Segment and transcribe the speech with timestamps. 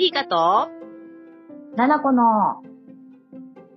[0.00, 0.70] ピリカと、
[1.76, 2.62] ななこの、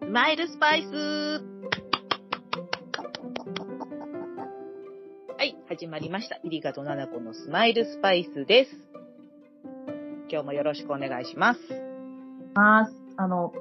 [0.02, 1.44] スマイルスパイス。
[5.36, 6.40] はい、始まりました。
[6.40, 8.72] ピリカとナナコのスマイルスパイスです。
[10.32, 11.60] 今日もよろしくお願いします。
[12.54, 12.94] ます。
[13.18, 13.52] あの、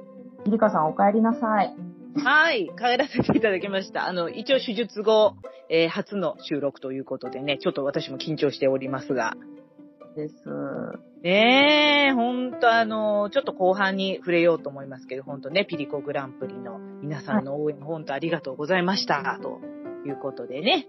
[0.45, 1.75] ゆりかさんお帰りなさい。
[2.23, 4.07] はい、帰らせていただきました。
[4.07, 5.33] あの、一応手術後、
[5.69, 9.33] えー初の収録ということでね、ちょっと私も緊張しておりますが。
[10.13, 10.35] です。
[11.21, 19.39] ねえ、ほんとあの、ちょっと後半に触れようと思いますけど、ほんとね、ピリコグランプリの皆さんの応援、ほんとありがとうございました。
[19.41, 19.59] と
[20.05, 20.87] いうことでね。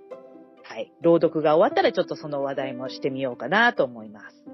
[0.65, 0.93] はい。
[1.03, 4.45] 朗読が終わったらちょっとその話題もしてみようかなと思います。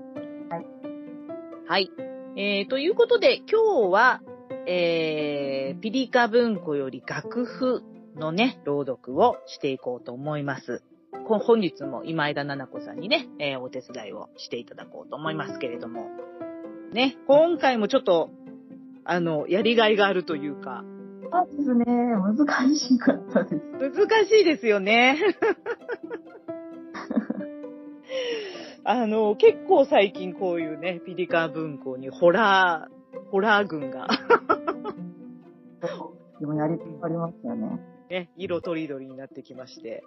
[0.51, 0.66] はい。
[1.69, 1.91] はい。
[2.37, 4.23] えー、ということで、今日は、
[4.66, 7.83] えー、ピリカ文庫より楽譜
[8.16, 10.83] のね、朗読をしていこうと思います。
[11.27, 16.08] こ本日も今枝奈々子さんにね、えーお手伝いをしていただこうと思いますけれども。
[16.92, 18.30] ね、今回もちょっと、
[19.05, 20.84] あの、やりがいがあるというか、
[21.33, 21.84] そうですね。
[21.84, 22.36] 難
[22.77, 23.62] しかったです。
[23.78, 25.16] 難しいですよね。
[28.83, 34.08] あの、結構最近こういうね、ピリカ文庫にホラー、ホラー群が、
[36.41, 37.81] でもやりありますよね。
[38.08, 40.03] ね、色とりどりになってきまして、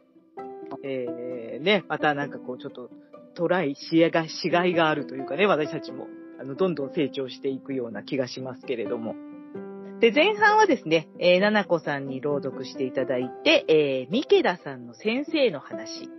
[0.84, 2.89] えー、ね、またなんかこうちょっと
[3.34, 6.08] トライしが、しがいがあるというかね、私たちも、
[6.40, 9.16] あの、どんどん成長していくような気がしますけれども。
[10.00, 16.09] で、前半はですね、えー、ななこさんに朗読していただいて、えー、三毛田さんの先生の話。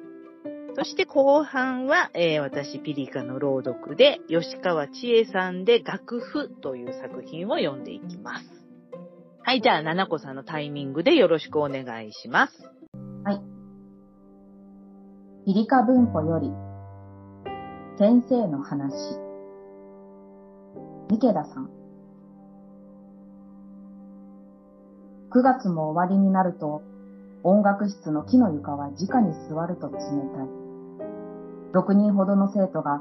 [0.76, 8.44] そして後半は、えー、私ピリカの朗読で、吉川千恵さんで楽譜という作品を読んでいきます。
[9.42, 12.52] はい、じゃあ、ななこさんのタイミングでよろしくお願いします。
[15.54, 15.60] はい。
[15.60, 16.52] ピリカ文庫より、
[17.96, 18.92] 先生の話。
[21.12, 21.70] 池田さん。
[25.30, 26.82] 9月も終わりになると、
[27.44, 29.98] 音楽室の木の床は直に座ると冷
[30.34, 30.48] たい。
[31.72, 33.00] 6人ほどの生徒が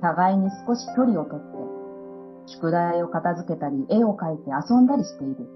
[0.00, 1.46] 互いに少し距離をとって、
[2.46, 5.46] 宿題を片付けたり絵を描いて遊んだりしている。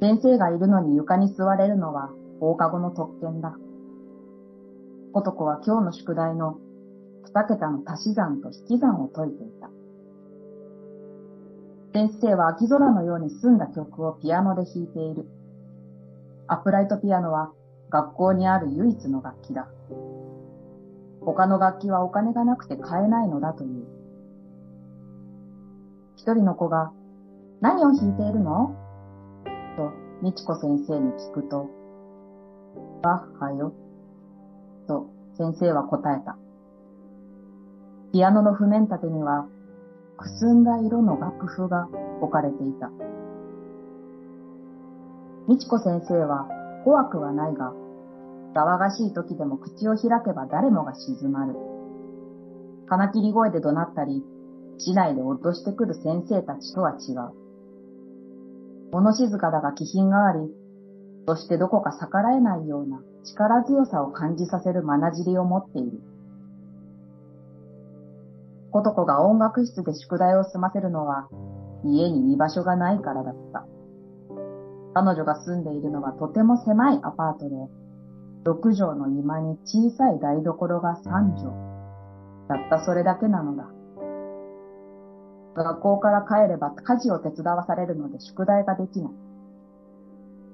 [0.00, 3.56] 先生がいるのに床に座れるのは放課後の特権だ。
[5.16, 6.58] 男は今日の宿題の
[7.24, 9.70] 二桁の足し算と引き算を解いていた。
[11.94, 15.26] 先生は秋空のように澄んだ曲をピアノで弾いている。
[16.48, 17.50] アップライトピアノは
[17.88, 19.70] 学校にある唯一の楽器だ。
[21.22, 23.86] 他の楽器はお金がなくて買えないのだという。
[26.16, 26.92] 一人の子が、
[27.62, 28.76] 何を弾いているの？
[29.78, 31.70] と、みちこ先生に聞くと、
[33.00, 33.72] バッハよ。
[34.86, 36.36] と、先生は答えた。
[38.12, 39.46] ピアノの譜面立てには、
[40.16, 41.88] くすんだ色の楽譜が
[42.20, 42.90] 置かれていた。
[45.48, 46.48] みちこ先生は
[46.84, 47.72] 怖くはないが、
[48.54, 51.54] 騒がしい時でも口を開けば誰もが静まる。
[52.88, 54.24] 金切り声で怒鳴ったり、
[54.78, 57.46] 市内で脅してくる先生たちとは違う。
[58.92, 60.50] 物静かだが気品があり、
[61.26, 66.00] そしてどこか逆らえないような力強さを感じさせる眼尻を持っている。
[68.70, 71.28] ことこが音楽室で宿題を済ませるのは
[71.84, 73.66] 家に居場所がないからだった。
[74.94, 77.56] 彼女が住んでいるのはとても狭いアパートで、
[78.44, 81.52] 6畳の居間に小さい台所が3畳。
[82.48, 83.68] たったそれだけなのだ。
[85.54, 89.12] 学校から帰れば家事を手伝わされるので宿題ができない。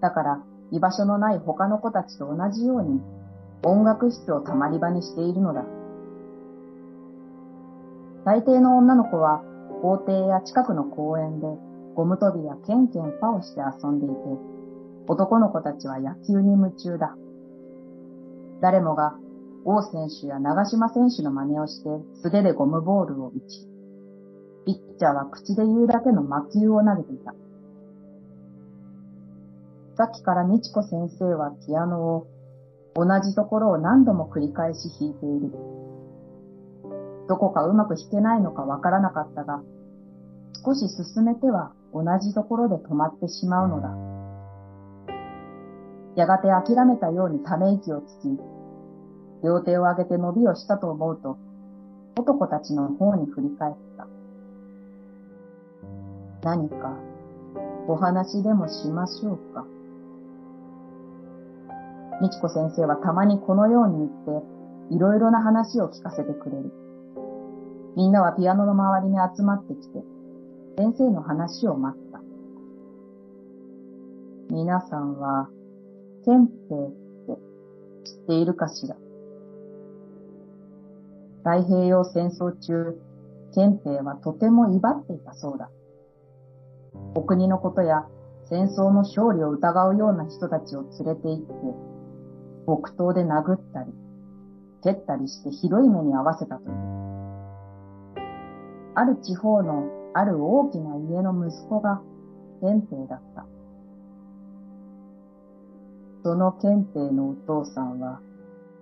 [0.01, 3.01] だから居場所のない他の子たちと同じように
[3.63, 5.65] 音楽室をたまり場にしているのだ。
[8.25, 9.43] 大抵の女の子は
[9.83, 11.47] 校庭や近くの公園で
[11.95, 14.15] ゴム跳びやケンケンパをして遊んでいて、
[15.09, 17.15] 男の子たちは野球に夢中だ。
[18.61, 19.15] 誰もが
[19.65, 21.89] 王選手や長島選手の真似をして
[22.23, 23.69] 素手でゴムボールを打ち、
[24.65, 27.35] ピッチャーは口で言うだけの魔球を投げていた。
[29.97, 32.27] さっきから美智子先生はピアノを
[32.95, 35.53] 同じところを何度も繰り返し弾いている。
[37.29, 39.63] どこかうまく弾けないのかわからなかったが、
[40.65, 43.95] 少し進めては同じところで止まってしまうのだ。
[46.15, 48.39] やがて諦めたようにため息をつき、
[49.45, 51.39] 両手を上げて伸びをしたと思うと、
[52.19, 54.07] 男たちの方に振り返った。
[56.43, 56.97] 何か
[57.89, 59.65] お話でもしましょうか。
[62.23, 64.11] みちこ先生はたまにこのように言っ
[64.91, 66.73] て、いろいろな話を聞かせてくれる。
[67.97, 70.05] みんなはピアノの周りに集まってきて、
[70.79, 72.21] 先生の話を待った。
[74.51, 75.49] 皆さんは、
[76.25, 76.91] 憲兵っ
[77.27, 77.41] て
[78.05, 78.95] 知っているかしら？
[81.43, 83.01] 太平洋戦争中、
[83.53, 85.73] 憲兵はとても威張っていたそうだ。
[87.17, 88.07] お国のことや
[88.49, 91.92] 戦争の勝利を疑うような人たちを連れて行って、
[92.67, 93.93] 木刀で殴ったり、
[94.83, 96.93] 蹴ったりしてひどい目に遭わせたという。
[98.95, 102.03] ある地方のある大きな家の息子が
[102.61, 103.47] 憲兵だった。
[106.23, 108.21] その憲兵のお父さんは、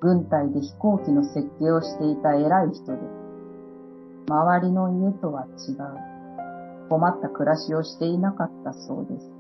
[0.01, 2.99] 軍隊で飛行機の設計をしていた偉い人で、
[4.29, 9.33] 周りの家とは違う、困った暮らしをしていなかったそうです。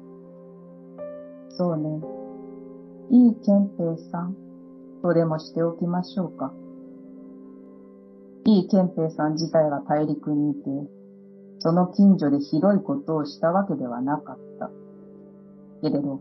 [1.56, 2.19] そうね。
[3.12, 4.37] いい憲兵さん、
[5.03, 6.53] とでもしておきましょうか。
[8.45, 10.61] いい憲兵さん自体は大陸にいて、
[11.59, 14.71] その近所でひどいことをしたわけではなかった。
[15.83, 16.21] けれど、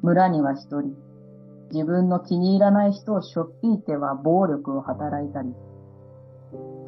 [0.00, 0.96] 村には一人、
[1.70, 5.52] 自分の気に入らない人をしょっぴいては暴力を働いたり、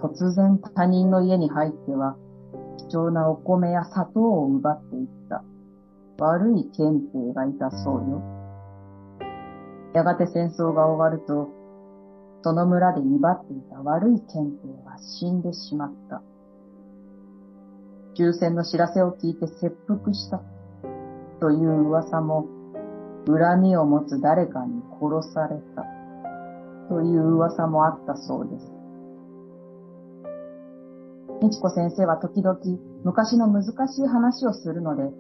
[0.01, 2.17] 突然他人の家に入っては
[2.79, 5.45] 貴重なお米や砂糖を奪っていった
[6.19, 8.38] 悪い憲兵がいたそうよ。
[9.95, 11.49] やがて戦争が終わると、
[12.43, 16.23] その村で威張っていた悪い憲兵は死んでしまった。
[18.15, 20.41] 終戦の知らせを聞いて切腹した
[21.41, 22.47] という噂も、
[23.27, 25.85] 恨みを持つ誰かに殺された
[26.89, 28.73] という噂もあったそうです。
[31.43, 32.59] みちこ先生は時々
[33.05, 35.13] 昔の難しい話をするので、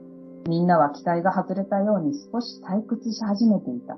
[0.48, 3.96] みんなは期待が外れたように少し退屈し始めていた。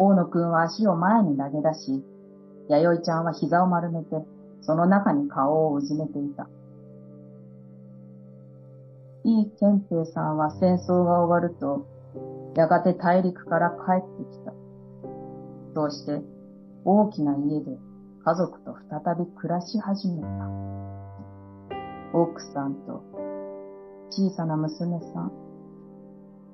[0.00, 2.02] 大野くんは足を前に投げ出し、
[2.70, 4.16] 弥生ちゃんは膝を丸めて、
[4.62, 6.48] その中に顔をうずめていた。
[9.24, 11.86] いい憲兵さんは戦争が終わると、
[12.56, 14.54] やがて大陸から帰ってきた。
[15.74, 16.22] そうして、
[16.86, 17.76] 大きな家で
[18.24, 20.28] 家族と再び暮らし始めた。
[22.14, 23.02] 奥さんと
[24.08, 25.32] 小さな娘さん、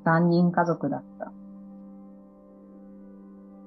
[0.04, 1.32] 三人家族だった。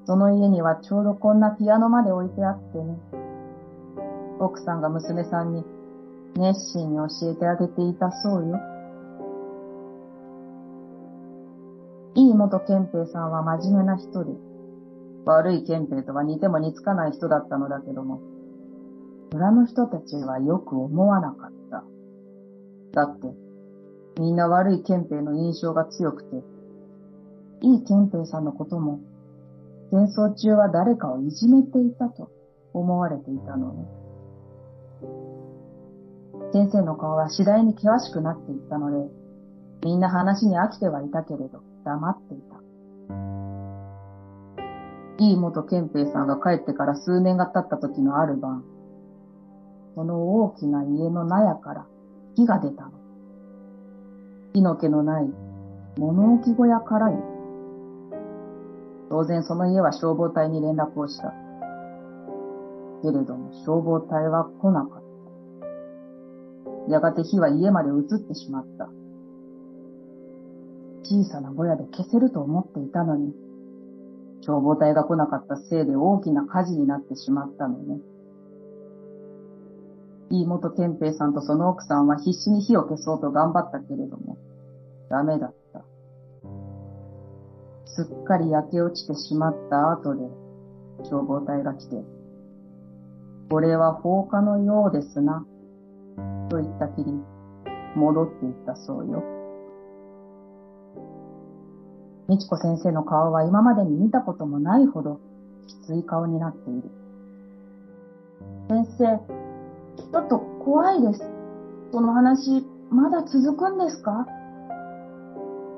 [0.06, 2.98] その家にはちょうどこんなピアノまで置いてあってね。
[4.40, 5.64] 奥さんが娘さんに
[6.36, 8.60] 熱心に教えてあげていたそうよ。
[12.16, 14.32] いい元憲兵さんは真面目な人で、
[15.26, 18.22] 悪い憲兵とは似ても似つかない人だったのだけども、
[19.32, 21.84] 村の人たちはよく思わなかった。
[22.94, 23.28] だって、
[24.20, 26.44] みんな悪い憲兵の印象が強くて、
[27.62, 29.00] いい憲兵さんのことも
[29.92, 32.30] 戦争中は誰かをいじめていたと
[32.74, 33.88] 思われていたのね。
[36.52, 39.10] 先生の顔は次第に険しくなっていったので、
[39.84, 42.60] みんな話に飽きてはいたけれど、黙っていた。
[45.24, 48.64] いい元憲兵さんが帰ってから数年が経った時のある晩、
[49.96, 51.86] その大きな家の納屋から
[52.36, 52.92] 火が出たの。
[54.54, 55.30] 火の気のない
[55.98, 57.39] 物置小屋からよ。
[59.10, 61.34] 当然その家は消防隊に連絡をした。
[63.02, 65.04] けれども消防隊は来なかっ
[66.88, 66.92] た。
[66.92, 68.90] やがて火は家まで移ってしまった。
[71.04, 73.34] 小さなぼやで消せると思っていたのに、
[74.42, 78.00] 消防隊が来なかったせいで大きな火事になってしまったのね。
[80.32, 84.38] いい元憲兵さんとその奥さんは必死に火を消そうと頑張ったけれども、
[85.10, 85.59] ダメだった。
[87.96, 90.30] すっかり焼け落ちてしまった後で、
[91.04, 92.04] 消防隊が来て、
[93.50, 95.46] これは放火のようですな、
[96.50, 97.14] と言ったきり、
[97.96, 99.24] 戻っていったそうよ。
[102.28, 105.20] みちこ先生の顔は今までに見たこともないほど
[105.66, 106.84] きつい顔になっている。
[108.70, 109.18] 先生、
[109.98, 111.28] ちょっと怖いです。
[111.92, 114.28] その話、まだ続くんですか？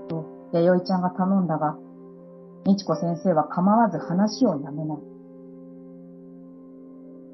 [0.10, 1.78] と、弥生ちゃんが頼んだが、
[2.66, 4.98] みちこ先生は構わず話をやめない。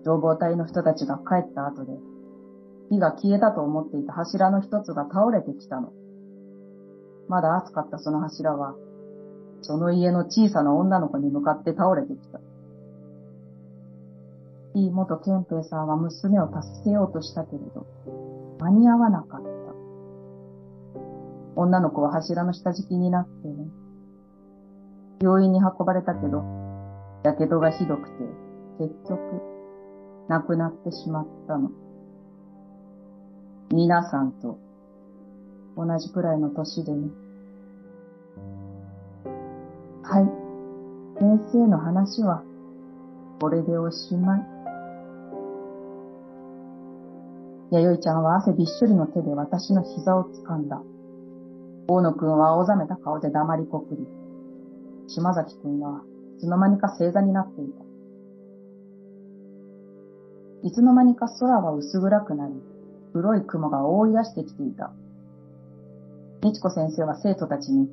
[0.06, 1.92] 消防隊の人たちが帰った後で、
[2.90, 5.92] 火が消えたと思っていた柱の一つが倒れてきたの。
[7.28, 8.76] まだ熱かったその柱は、
[9.62, 12.40] その家の小さな女の子に向かって倒れてきた。
[14.76, 17.86] いい元憲兵さんは娘を助けようとしたけれど、
[18.60, 19.48] 間に合わなかった。
[21.58, 23.68] 女の子は柱の下敷きになってね、
[25.22, 26.44] 病院に運ばれたけど、
[27.24, 28.24] やけどがひどくて、
[28.80, 29.20] 結局、
[30.28, 31.72] 亡くなってしまったの。
[33.72, 34.58] 皆さんと
[35.76, 37.10] 同じくらいの年でね。
[40.04, 40.26] はい。
[41.20, 42.44] 先生の話は、
[43.42, 44.58] これでおしまい。
[47.72, 50.82] 弥生ちゃんは汗びっしょりの手で私の膝を掴んだ。
[51.90, 54.08] 大野くんは青ざめた顔で黙りこくり。
[55.08, 56.04] 島崎くんは
[56.38, 57.88] いつの間にか正座になっていた。
[60.68, 62.54] いつの間にか空は薄暗くなり、
[63.14, 64.92] 黒い雲が覆い出してきていた。
[66.44, 67.90] みちこ先生は生徒たちに、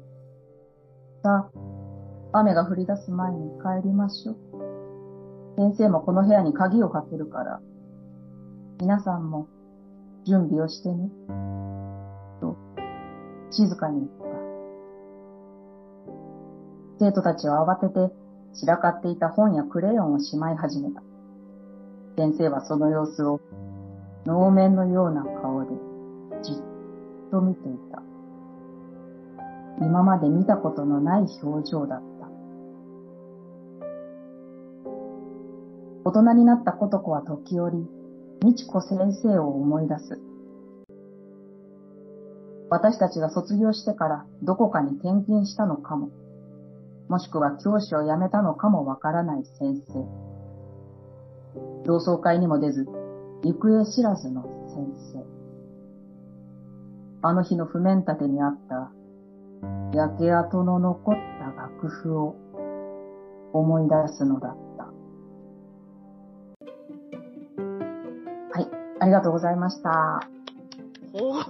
[1.23, 1.51] さ
[2.33, 4.37] あ、雨が降り出す前に帰りましょう。
[5.57, 7.61] 先生もこの部屋に鍵をかけるから、
[8.81, 9.47] 皆さんも
[10.27, 11.11] 準備をしてね。
[12.41, 12.57] と、
[13.51, 14.11] 静かに。
[16.99, 18.15] 生徒たちは慌てて
[18.55, 21.03] 散らかっていた本やクレヨンをしまい始めた。
[22.17, 23.41] 先生はその様子を
[24.25, 25.71] 能面のような顔で
[26.43, 26.57] じっ
[27.31, 28.03] と見ていた。
[29.81, 32.29] 今まで見たことのない表情だった。
[36.05, 37.89] 大人になったことこは時折、
[38.45, 40.21] みちこ先生を思い出す。
[42.71, 46.11] 私たちが卒業してからどこかに転勤したのかも、
[47.09, 50.07] もしくは教師を辞めたのかもわからない先生。
[51.85, 52.87] 同窓会にも出ず、
[53.43, 55.35] 行方知らずの先生。
[57.23, 58.91] あの日の譜面立てにあった
[59.97, 62.37] 焼け跡の残った楽譜を
[63.53, 64.85] 思い出すのだった。
[68.59, 68.69] はい、
[69.01, 70.21] ありがとうございました。
[71.13, 71.43] 怖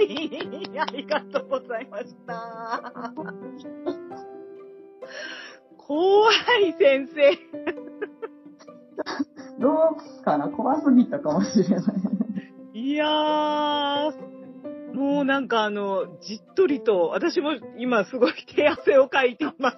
[0.00, 0.30] い。
[0.78, 3.12] ありがとうございました。
[5.78, 7.36] 怖い先生。
[9.60, 10.48] どうかな？
[10.48, 11.84] 怖すぎたかもしれない。
[12.74, 14.12] いやー、
[14.94, 19.76] もうなんかあの、じっとりと、私も今すごい手汗をかいています。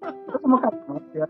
[0.00, 1.28] 私もかってますよ。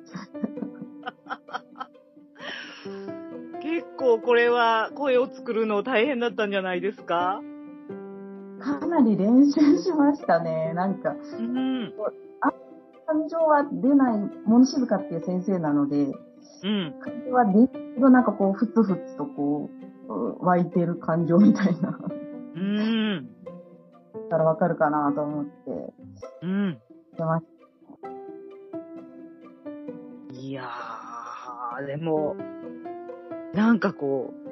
[3.62, 7.40] 結構これは声を作るの大変だったんじゃないですか？
[8.60, 10.72] かなり練習しましたね。
[10.74, 12.10] なんか、うん、あ
[13.10, 19.68] 感情は出ない、物静かっていう先生なので、うん、感情は出るけど、なんかこう、ふつふつとこ
[20.08, 21.98] う、湧いてる感情みたいな。
[22.54, 23.28] うん。
[24.30, 25.50] たらわかるかなと思って。
[26.42, 26.78] うん。
[27.18, 27.42] ま
[30.32, 32.36] いやー、でも、
[33.54, 34.50] なんかこう、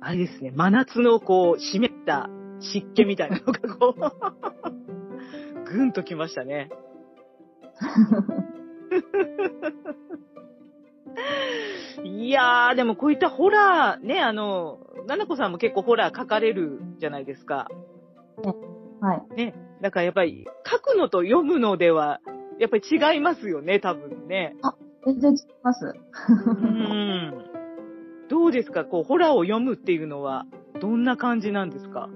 [0.00, 2.28] あれですね、真夏のこう、湿った
[2.58, 6.68] 湿気みたいなのがこう、 ぐんときましたね。
[12.04, 17.68] いやー、でもこういったホラー、ね、あの、ななこさんも結構ホラー書かれるじゃないですか。
[19.00, 19.36] はい。
[19.36, 19.54] ね。
[19.80, 22.20] だからやっぱり書くのと読むのでは、
[22.58, 24.56] やっぱり違いますよね、多分ね。
[24.62, 24.74] あ、
[25.04, 25.94] 全然違います。
[26.46, 27.44] うん。
[28.28, 28.84] どうですか？
[28.84, 30.46] こう、ホラーを読むっていうのは、
[30.80, 32.08] どんな感じなんですか？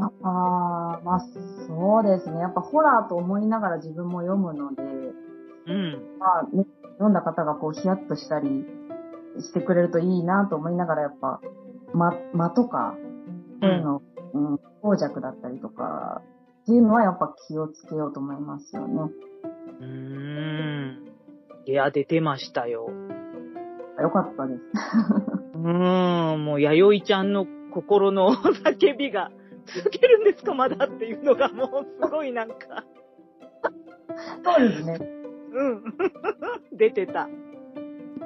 [0.00, 1.20] ああ、まあ、
[1.66, 2.40] そうですね。
[2.40, 6.18] やっぱホラーと思いながら自分も読むので、うん。
[6.18, 8.64] まあ、ね、読んだ方がこうヒヤッとしたり
[9.40, 11.40] してくれるといいなと思いながらやっぱ、
[11.92, 12.94] 間、間とか、
[13.60, 14.02] そういうの、
[14.34, 16.22] うん、強弱だったりとか、
[16.62, 19.10] っていうのはやっぱ気をつけようと思いますよね。
[19.80, 21.08] うーん。
[21.66, 22.90] いや、出てましたよ。
[24.00, 24.60] よかったです。
[25.58, 28.30] うーん、もう、弥生ちゃんの心の
[28.64, 29.30] 叫びが
[29.74, 32.84] 続けるんですか、まだっていうのがもうすごいなんか
[34.44, 34.98] そうですね。
[35.52, 35.84] うん。
[36.76, 37.28] 出てた。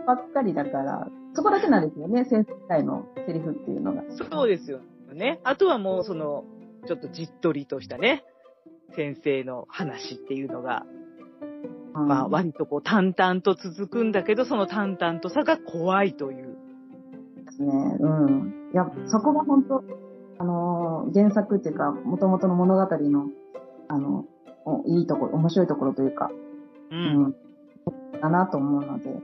[0.06, 4.02] ばっかりだから、そこだけなんですよね、先生のセリフっていうのが。
[4.30, 4.80] そうですよ
[5.12, 5.40] ね。
[5.44, 6.44] あとはもうその、
[6.86, 8.24] ちょっとじっとりとしたね、
[8.94, 10.84] 先生の話っていうのが、
[11.94, 16.56] うん、まあ割とこう淡々と続くんだけど、その淡々とさが怖いという。
[17.44, 17.96] ですね。
[18.00, 18.70] うん。
[18.72, 19.84] いや、そこが本当
[20.42, 23.28] あのー、原作っていうか、元々の物語の、
[23.86, 24.24] あの、
[24.86, 26.32] いいところ、面白いところというか、
[26.90, 27.26] うん。
[27.26, 27.34] うん、
[28.20, 29.22] だなと思うので、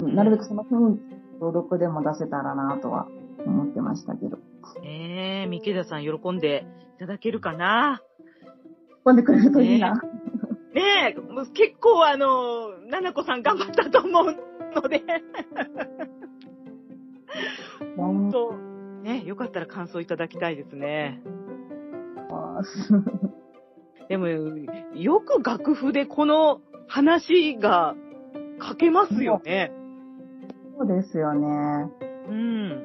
[0.00, 1.02] なるべくその雰囲気、
[1.38, 3.06] 朗読でも出せたらなとは
[3.44, 4.38] 思ってましたけど。
[4.82, 6.66] ええー、三毛田さん喜んで
[6.96, 8.00] いただけるかな？
[9.04, 9.92] 喜んでくれるといいな。
[10.72, 11.14] ねえ、
[11.52, 14.34] 結構あの、ななこさん頑張ったと思う
[14.74, 15.02] ので。
[17.98, 18.54] 本当、
[19.04, 21.22] ね、よかったら感想いただきたいですね。
[24.08, 27.94] でも、よく楽譜でこの話が
[28.66, 29.72] 書けますよね。
[30.78, 31.90] そうですよね。
[32.28, 32.82] うん。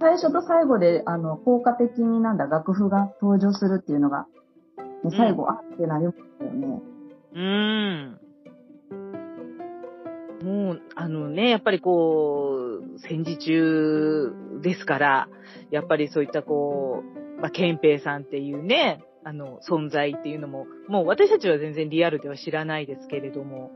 [0.00, 4.26] 最初と最後で、あの、効果的になんだ、楽譜が登場するっていうのが、
[5.02, 6.80] ね最後、あってなりましたよね。
[7.34, 7.40] うー
[8.12, 8.17] ん。
[10.42, 15.28] もう、あのね、やっぱりこう、戦時中ですから、
[15.70, 17.02] やっぱりそういったこ
[17.38, 23.72] う、まあ、憲兵さんっていうね、あの、存在っていうのも、もう私たちは全然リアルでは知らないですけれども、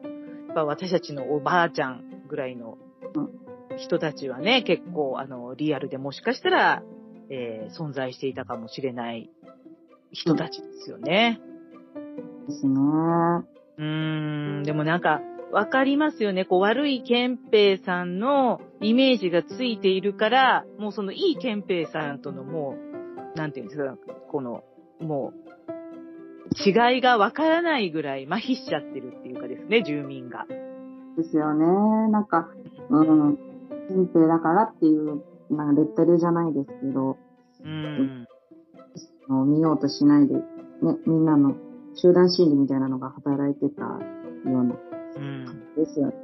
[0.49, 2.78] やっぱ私たちのおばあちゃんぐらいの
[3.76, 6.83] 人たちはね、結構、あの、リアルでもしかしたら、
[7.31, 9.31] えー存在していたかもしれない
[10.11, 11.40] 人たちですよね。
[12.49, 12.78] ですね。
[13.78, 15.21] うーん、でもなんか、
[15.52, 16.47] わかりますよね。
[16.47, 22.76] こう、悪い憲兵さんのイメージがついているから、もうそのいい憲兵さんとのも
[23.35, 23.97] う、なんていうんですか、
[24.30, 24.64] この、
[25.00, 25.42] もう、
[26.66, 30.47] 違いがわからないぐらい麻痺しちゃってるっていうかですね、住民が。
[31.16, 31.66] ですよね。
[32.11, 32.49] なんか、
[32.88, 33.38] うん、
[33.88, 37.18] 新兵だからっていう、なんかレッテルじゃないですけど、
[37.64, 38.26] うん。
[39.47, 40.42] 見ようとしないで、ね、
[41.06, 41.54] みんなの
[41.94, 43.99] 集団心理みたいなのが働いてたよ
[44.44, 44.75] うな、
[45.16, 45.75] うん。
[45.76, 46.14] ですよね。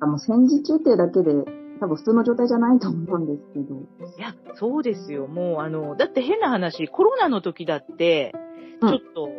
[0.00, 1.32] あもう戦時中っていうだけで、
[1.80, 3.74] 多分普通の状態じゃないと思うんですけど、
[4.18, 5.26] いや、そうですよ。
[5.26, 8.34] もう、あの、だって変な話、コロナの時だって、
[8.80, 9.30] ちうんょっと、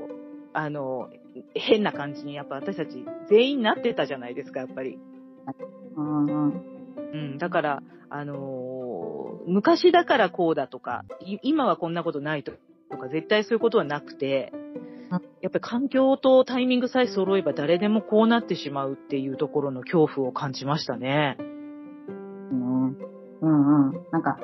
[0.53, 1.09] あの、
[1.53, 4.97] 変な感じに、やっぱ私たち全員なってたじゃないですか、やっぱり。
[5.95, 6.63] うんうん、
[7.13, 9.07] うん、だから、あのー
[9.47, 12.51] 昔だからこうだとか、い今はこんなことないと
[12.97, 14.96] か、絶対そういうことはなくてうん、
[15.41, 21.37] やっぱり環境とタイミングさえ揃えば誰でもこうなってしまうっていうところの恐怖を感じましたね。
[21.37, 22.95] ね。
[23.41, 24.05] うんうん。
[24.11, 24.39] なんか、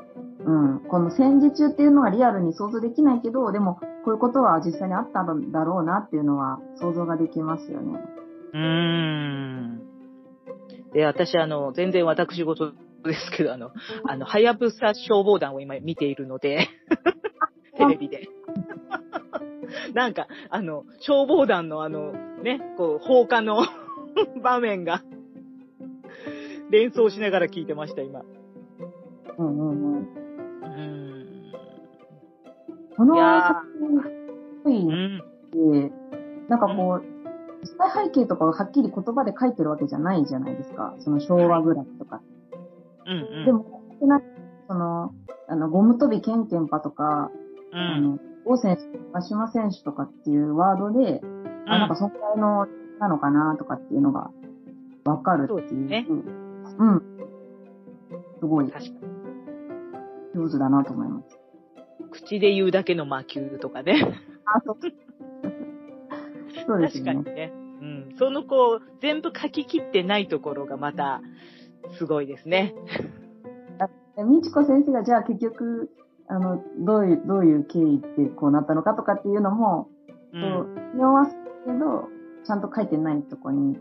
[0.46, 0.79] うん。
[0.88, 8.00] この戦時中っていうのはリアルに想像できないけど、でも、こういうことは実際にあったんだろうなっていうのは想像ができますよね。
[8.53, 9.82] うーん。
[10.93, 13.72] で、私、あの、全然私事ですけど、あの、
[14.08, 16.68] あの、はやぶさ消防団を今見ているので、
[17.77, 18.27] テレビで。
[19.94, 23.62] なんか、あの、消防団のあの、ね、こう、放火の
[24.42, 25.01] 場面が、
[26.70, 28.22] 連想しながら聞いてました、今。
[29.38, 30.00] うんうんうん。
[30.00, 31.53] うーん。
[32.96, 34.09] このいや作品、す
[34.64, 35.24] ごいうん。
[35.51, 35.92] で、
[36.48, 37.14] なんかこう、
[37.62, 40.96] 実際背景とかがはっきり言葉で書いてるわけじゃないじゃないですか。
[41.00, 42.22] その昭和ぐらいとか。
[43.05, 43.46] うんうん。
[43.46, 44.22] でも、な
[44.68, 45.14] その、
[45.48, 47.31] あの、ゴム跳びケンケンパとか、
[47.72, 47.79] うん。
[47.79, 51.22] あの、王選手、鹿島選手とかっていうワードで、
[51.66, 52.68] あ、なんかそんぐらいの、
[53.00, 54.32] なのかなとかっていうのが、
[55.06, 55.68] わかるっていう。
[55.70, 57.01] そうねうん。
[58.40, 58.96] すごい確かに。
[60.36, 61.40] 上手だなと思います。
[62.12, 64.22] 口で言うだけの魔球とかね。
[64.46, 64.77] あ、そう。
[66.66, 67.14] そうですよね。
[67.14, 67.53] 確かにね。
[67.82, 68.16] うん。
[68.18, 71.22] そのこう、全部書き切ってないところがまた、
[71.98, 72.74] すごいですね。
[74.16, 75.90] でみちこ先生がじゃあ結局、
[76.27, 79.90] あの、どういう、どういう経緯ってこうなったのかとかっていうのも、
[80.33, 80.40] う。
[80.40, 81.31] こうん匂わす
[81.66, 82.09] けど、
[82.46, 83.77] ちゃんと書いてないとこに、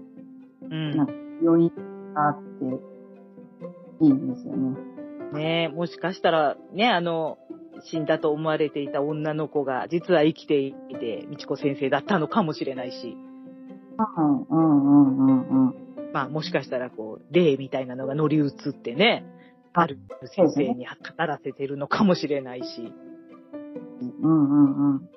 [0.62, 1.70] うんなんか要因
[2.14, 2.64] があって、
[4.00, 4.76] いいですよね。
[5.32, 7.38] ねえ、もしかしたら、ね、あの、
[7.84, 13.16] 死んだと思われていた女の子が、実は生きていて、みちこ先生だったのかもしれないし、
[14.16, 15.74] うん、うん、うん、うん、うん。
[16.12, 19.24] まあ、もしかしたら、こう、霊みたいなのが乗り移ってね、
[19.74, 19.98] あある
[20.34, 22.92] 先生に語らせてるのかもしれないし、
[24.00, 24.96] うん、うん、うん。
[24.96, 25.08] うん、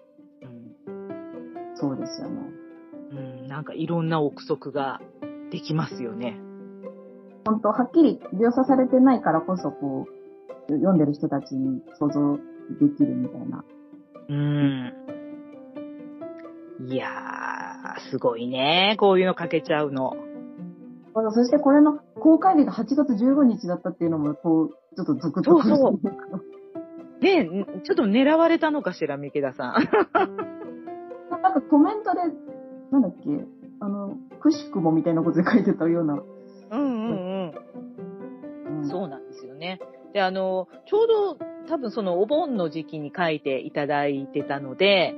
[1.75, 2.41] そうですよね。
[3.11, 3.15] う
[3.45, 5.01] ん、なんかいろんな憶測が
[5.51, 6.39] できますよね。
[7.45, 10.07] 本当はっきり描写されてないからこそ、こ
[10.69, 13.63] う、読んでる人たちに想像できるみたいな。
[14.29, 14.93] うん。
[16.87, 18.95] いやー、すごいね。
[18.99, 20.15] こういうの書けちゃうの。
[21.31, 25.99] そしてこれの公開日が8月15日だったっていうのも、こう、ちょっとゾクゾクそうそう
[27.21, 29.75] ねんちょっと狙われたのかしら、三毛田さん。
[31.41, 32.19] なんかコメントで、
[32.91, 33.45] なんだっけ、
[33.79, 36.21] あの、くしくもみたいなことで書いてたような。
[36.71, 37.53] うんうんうん。
[38.79, 39.79] うんそうなんですよね。
[40.13, 45.15] で、あの、ちょうど多分そのお盆の時期に書いていただいてたので、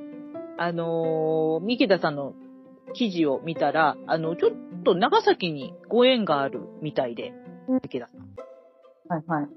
[0.58, 2.34] あの、三毛田さんの
[2.94, 4.52] 記事を見たら、あの、ちょっ
[4.88, 7.34] と長崎にご縁があるみたいで、
[7.68, 8.20] うん三毛田さん。
[9.10, 9.50] はいはい。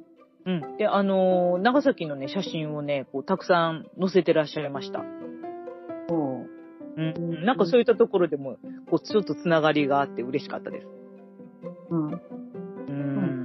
[0.47, 0.77] うん。
[0.79, 5.01] で、あのー長崎のね、写真をね、こう、たくさん載せてらっしゃいました。
[6.09, 7.01] そう。
[7.01, 7.45] うん。
[7.45, 8.57] なんかそういったところでも、
[8.91, 10.87] こう、ちょっとつながりがあって嬉しかったです。
[11.91, 12.07] うん。
[12.09, 13.45] うん。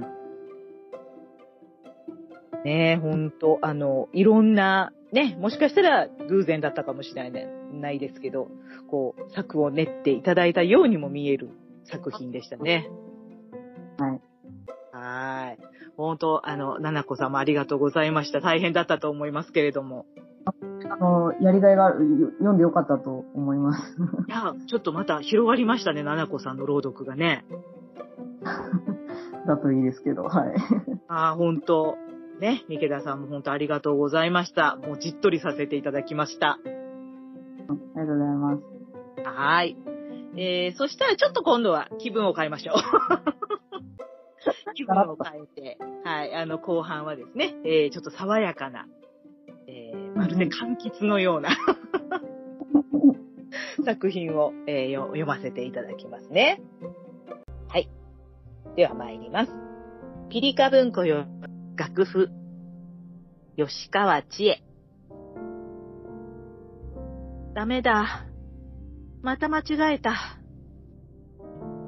[2.64, 8.48] ねえ、ほんと、あの、いろんな、ね、もしかしたら偶然だったかもしれないないですけど、
[8.90, 11.50] こう、作を練っていただいたようにも見える
[11.86, 12.88] 作品でしたね。
[13.98, 14.20] はい。
[14.92, 15.58] はーい。
[15.96, 18.40] 本当、あの、ななこさんもありがとうございました。
[18.40, 20.06] 大変だったと思いますけれども。
[20.90, 23.82] あの、やりがいがある、よ読んでよかったと思います。
[24.28, 27.44] いや、ちょっとまた広がりましたね、ななこさんの朗読がね。
[29.46, 30.54] だといいですけど、はい。
[31.08, 31.96] ああ、本当
[32.40, 34.76] ね、三毛田さんも本当ありがとうございました。
[34.76, 36.58] もうじっとりさせていただきました。
[36.58, 38.62] ありがとうございます。
[39.24, 39.95] はーい。
[40.36, 42.76] えー、そしたらちょっと今度は気分を変えましょう。
[44.74, 48.86] 気分を変えて、はい、あの、後半はですね、えー、ちょっと爽やかな、
[49.66, 51.50] えー、まるで柑橘のような
[53.84, 56.60] 作品を、えーよ読ませていただきますね。
[57.68, 57.88] はい。
[58.76, 59.52] では参ります。
[60.28, 61.26] ピリカ文庫よ、
[61.76, 62.30] 楽譜、
[63.56, 64.62] 吉川千恵。
[67.54, 68.26] ダメだ。
[69.26, 70.38] また間違えた。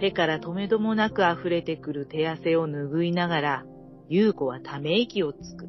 [0.01, 3.65] 手から止めどもなく溢れてくる手汗を拭いながら、
[4.09, 5.69] 優子はため息をつく。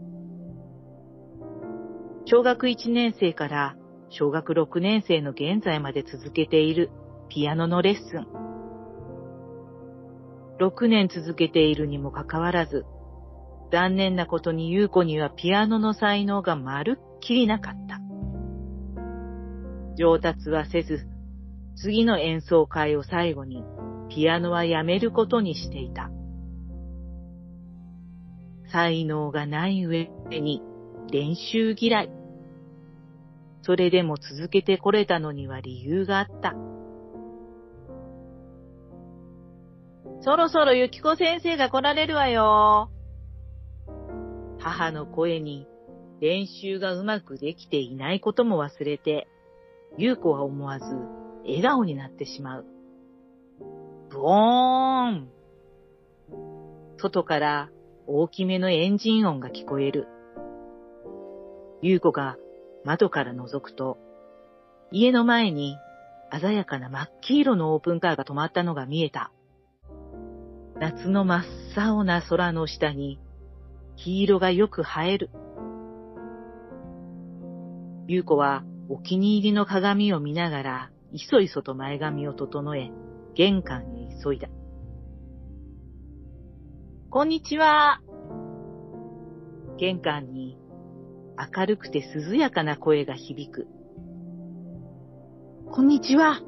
[2.26, 3.76] 小学1年生から
[4.10, 6.90] 小学6年生の現在まで続けている
[7.30, 8.28] ピアノのレッスン。
[10.60, 12.88] 6年続けているにもかかわらず、
[13.72, 18.00] 残念なことに優子にはピアノの才能がまるっきりなかった。
[19.96, 21.08] 上達はせず、
[21.82, 23.64] 次の演奏会を最後に
[24.10, 26.12] ピアノはやめることにしていた。
[28.72, 30.62] 才能がない上に
[31.10, 32.10] 練習嫌い。
[33.62, 36.54] それでも続けてこれたのには理由があった。
[40.22, 42.92] そろそろゆきこ先生が来られるわよ。
[44.60, 45.66] 母の声に
[46.20, 49.30] 練習がうまくできていないことも忘れて、
[49.98, 51.19] ゆう子は思わず
[51.50, 52.66] 笑顔になってしまう。
[54.10, 55.30] ブオーン
[56.98, 57.70] 外から
[58.08, 60.08] 大きめのエンジン音が聞こえる。
[61.82, 62.38] ゆう子が
[62.84, 63.98] 窓から覗くと、
[64.92, 65.78] 家の前に
[66.32, 69.32] 鮮やかな真っ黄色のオープンカーが止まったのが見えた。
[70.80, 71.44] 夏の真っ
[71.76, 73.20] 青な空の下に
[73.96, 75.30] 黄色がよく映える。
[78.08, 82.92] ゆう子はお気に入りの鏡を見ながら、いそいそと前髪を整え、
[83.34, 84.48] 玄関へ急いだ。
[87.10, 88.00] こんにちは。
[89.80, 90.56] 玄関に
[91.58, 93.68] 明るくて涼やかな声が響く。
[95.72, 96.42] こんにちは。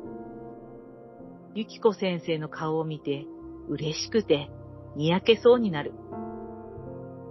[1.56, 3.26] ゆきこ先生の顔を見て
[3.68, 4.52] 嬉しくて
[4.96, 5.94] にやけそうになる。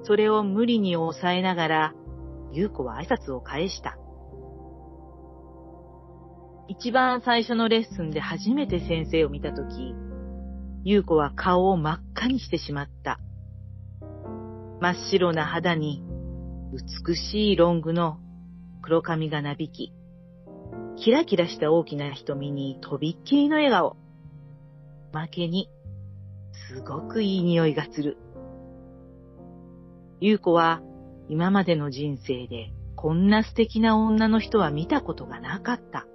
[0.03, 1.95] それを無理に抑えながら、
[2.51, 4.00] ゆうこは挨拶を返した。
[6.71, 9.93] 一番最初のレッスンで初めて先生を見たとき、
[10.85, 13.19] ゆうこは顔を真っ赤にしてしまった。
[14.81, 16.01] 真っ白な肌に
[16.73, 18.21] 美しいロングの
[18.83, 19.93] 黒髪がなびき、
[20.97, 23.97] キラキラした大きな瞳にとびっきりの笑顔。
[25.13, 25.69] 負けに、
[26.73, 28.17] すごくいい匂いがする。
[30.21, 30.83] ゆうこは
[31.29, 36.07] 今までの人生でこんな素敵な女の人は見たことがなかった。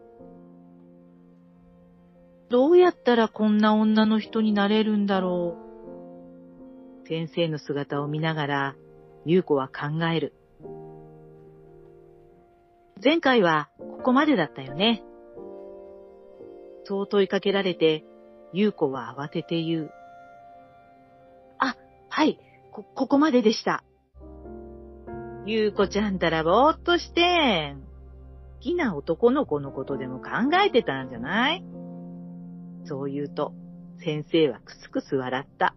[2.50, 5.58] どうやったらこんな女の人になれるんだろ
[7.04, 7.08] う？
[7.08, 8.76] 先生の姿を見ながら、
[9.26, 10.34] ゆうこは考える。
[13.04, 15.04] 前回はここまでだったよね。
[16.86, 18.06] そう問いかけられて、
[18.54, 19.92] ゆうこは慌てて言う。
[21.58, 21.76] あ、
[22.10, 22.40] はい、
[22.72, 23.84] こ、ここまででした。
[25.48, 27.76] ゆうこちゃんたらぼーっとして、
[28.58, 30.28] 好きな男の子のことでも考
[30.66, 31.64] えてたんじゃない？
[32.86, 33.54] そう言うと、
[34.04, 35.76] 先生はくすくす笑った。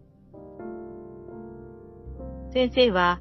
[2.52, 3.20] 先生は、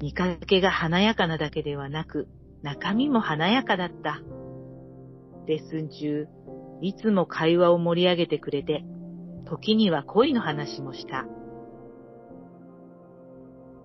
[0.00, 2.28] 見かけが華やかなだけではなく、
[2.62, 4.22] 中身も華やかだった。
[5.46, 6.26] レッスン中、
[6.82, 8.84] いつも会話を盛り上げてくれて、
[9.46, 11.26] 時には恋の話もした。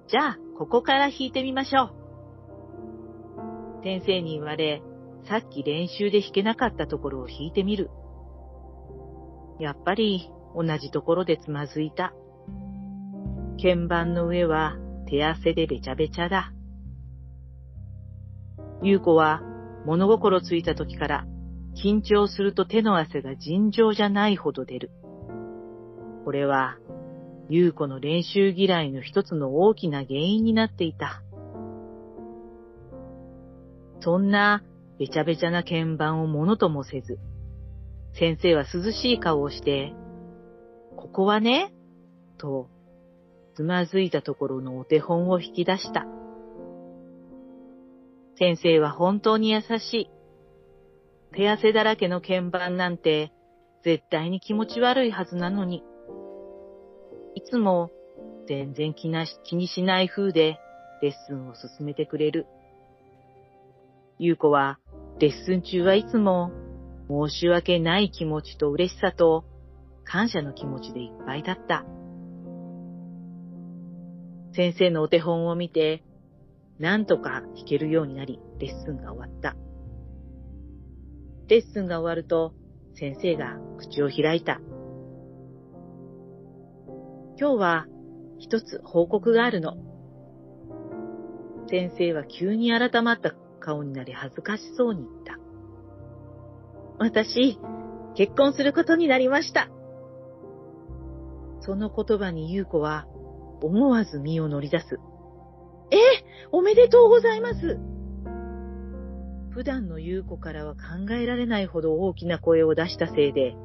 [0.07, 1.93] じゃあ、ここから弾いてみましょう。
[3.83, 4.81] 先生に言われ、
[5.29, 7.89] さっき練習で弾けなかったところを弾いてみる。
[9.61, 12.13] やっぱり同じところでつまずいた。
[13.61, 14.75] 鍵盤の上は
[15.07, 16.51] 手汗でべちゃべちゃだ。
[18.81, 19.43] ゆう子は
[19.85, 21.27] 物心ついた時から
[21.75, 24.89] 緊張すると手の汗が尋常じゃないほど出る。
[26.25, 26.79] これは
[27.47, 31.21] ゆう子の練習嫌いの一つの大きな原因になっていた。
[33.99, 34.63] そんな
[34.97, 37.19] べちゃべちゃな鍵盤をものともせず、
[38.13, 39.93] 先生は涼しい顔をして、
[40.97, 41.73] ここはね、
[42.37, 42.69] と、
[43.55, 46.05] つまずいたところのお手本を引き出した。
[48.37, 50.09] 先生は本当に優しい。
[51.33, 53.31] 手汗だらけの鍵盤なんて
[53.83, 55.83] 絶対に気持ち悪いはずなのに。
[57.35, 57.89] いつも
[58.47, 60.59] 全然気なし気にしない風で
[61.01, 62.47] レッスンを進めてくれる。
[64.17, 64.79] ゆう子は
[65.19, 66.51] レッスン中はいつも
[67.11, 69.43] 申し訳ない気持ちと嬉しさと
[70.05, 71.85] 感謝の気持ちでいっぱいだった。
[74.53, 76.03] 先生のお手本を見て、
[76.79, 79.55] なんとか弾けるようになり、レッスンが終わった。
[81.47, 82.53] レッスンが終わると、
[82.95, 84.61] 先生が口を開いた。
[87.39, 87.87] 今日は
[88.39, 89.75] 一つ報告があるの。
[91.69, 95.40] 先生は急に改まった顔になり恥ずかしそうに言った。
[97.01, 97.57] 私、
[98.15, 99.69] 結婚することになりました。
[101.61, 103.07] その言葉に優子は
[103.59, 104.99] 思わず身を乗り出す。
[105.89, 105.97] え
[106.51, 107.79] おめでとうございます
[109.49, 113.55] 普段の優子からは考えられないほど大きな声を出したせいで、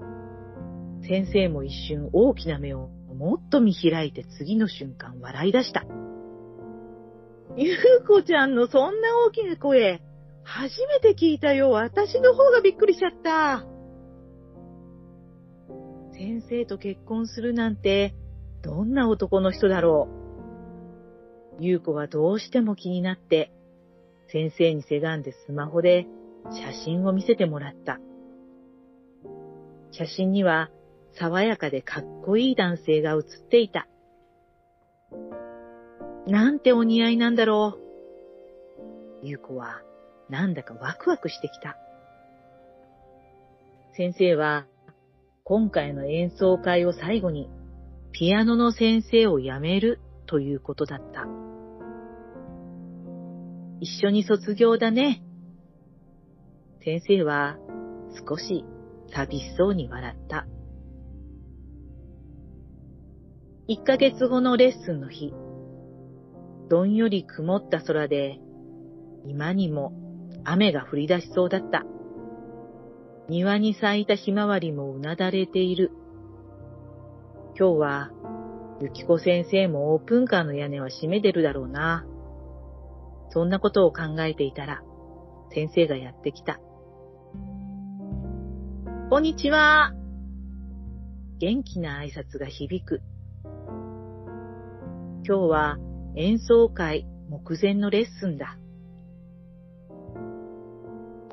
[1.07, 5.85] 先生も一瞬大きな目をもっと見開いて次の瞬間笑い出した。
[7.59, 7.77] ゆう
[8.09, 10.01] こちゃんのそんな大きな声、
[10.47, 11.71] 初めて聞いたよ。
[11.71, 13.67] 私の方がびっくりしちゃった。
[16.13, 18.15] 先生と結婚するなんて、
[18.63, 20.09] どんな男の人だろ
[21.59, 21.63] う。
[21.65, 23.53] ゆうこはどうしても気になって、
[24.31, 26.07] 先生にせがんでスマホで
[26.45, 27.99] 写真を見せてもらった。
[29.91, 30.71] 写真には
[31.19, 33.89] 爽やかでかっこいい男性が写っていた。
[36.29, 37.79] なんてお似合いなんだろ
[39.23, 39.27] う。
[39.27, 39.83] ゆうこは
[40.29, 41.77] なんだかワクワクしてきた。
[43.97, 44.67] 先生は
[45.45, 47.49] 今回の演奏会を最後に
[48.13, 51.27] ピアノの先生を辞めるということだった。
[53.81, 55.23] 一緒に卒業だね。
[56.85, 57.59] 先生は
[58.29, 58.65] 少し
[59.15, 60.47] 寂しそうに笑った。
[63.69, 65.33] 一ヶ月後のレッスンの日。
[66.69, 68.39] どんより曇った空で、
[69.25, 69.93] 今にも
[70.47, 71.85] 雨が降り出しそうだった。
[73.29, 75.91] 庭に咲いたひまわりもうなだれている。
[77.59, 78.11] 今日は、
[78.81, 82.07] ゆきこ先生もオープンカーの屋根は閉めてるだろうな。
[83.31, 84.83] そんなことを考えていたら、
[85.51, 86.61] 先生がやってきた。
[89.11, 89.93] こんにちは。
[91.39, 93.01] 元気な挨拶が響く。
[95.27, 95.79] 今日は
[96.15, 98.59] 演奏会目前のレッスンだ。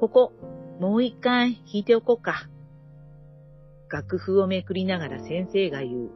[0.04, 0.34] ここ、
[0.82, 2.50] もう一回弾いておこうか。
[3.90, 6.10] 楽譜をめくりながら先生が言う。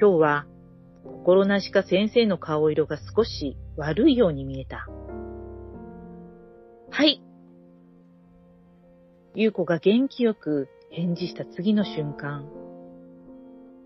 [0.00, 0.46] 今日は、
[1.02, 4.86] 心なしか先生の顔色が少し悪いように見えた。
[6.90, 7.20] はい。
[9.34, 12.48] ゆうこが元気よく返事した次の瞬間、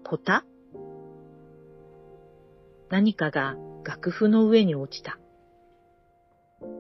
[0.05, 0.45] ポタ？
[2.91, 5.19] 何かが楽譜の上に落ちた。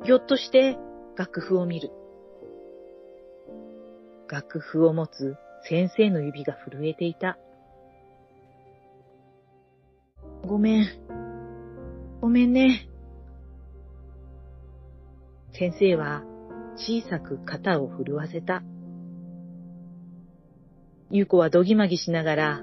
[0.04, 0.76] ひょっとして
[1.20, 1.90] 楽譜を見る。
[4.26, 5.36] 楽譜を持つ
[5.68, 7.36] 先生の指が震えていた。
[10.46, 10.86] ごめん。
[12.22, 12.88] ごめんね。
[15.52, 16.22] 先生は
[16.76, 18.62] 小さく肩を震わせた。
[21.10, 22.62] ゆうこはどぎまぎしながら、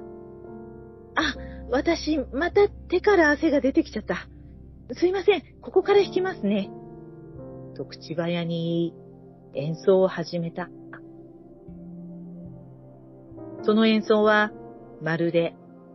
[1.14, 1.36] あ、
[1.70, 4.28] 私、また手から汗が出てきちゃった。
[4.94, 6.72] すいません、ここから弾きますね。
[7.78, 8.96] と口早に
[9.54, 10.70] 演奏を始めた。
[13.64, 14.52] その演奏は、
[15.02, 15.54] まるで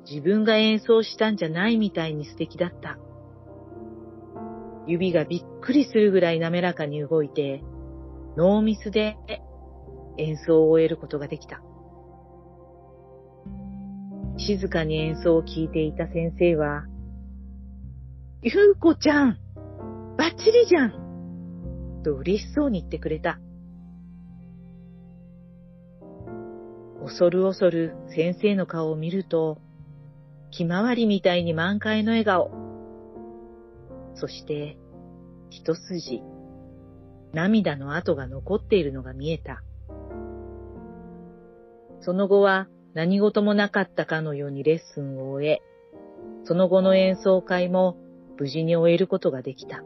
[0.09, 2.99] 自分が演奏したんじゃないみたいに素敵だった。
[4.87, 7.63] 指がびっくりするぐらい滑らかに動いて、
[8.37, 9.17] ノーミスで
[10.19, 11.63] 演奏を終えることができた。
[14.39, 16.85] 静かに演奏を聴いていた先生は、
[18.43, 19.39] ゆうこちゃん、
[20.17, 21.02] バッチリじゃん
[22.03, 23.39] と嬉しそうに言ってくれた。
[27.03, 29.59] 恐る恐る先生の顔を見ると、
[30.51, 32.51] ひまわりみたいに満開の笑顔。
[34.15, 34.79] そして、
[35.51, 36.23] 一筋、
[37.33, 39.63] 涙の跡が残っているのが見えた。
[42.01, 45.63] その後は何事もなかったかのようにレッスンを終え、
[46.45, 47.97] その後の演奏会も
[48.39, 49.83] 無事に終えることができた。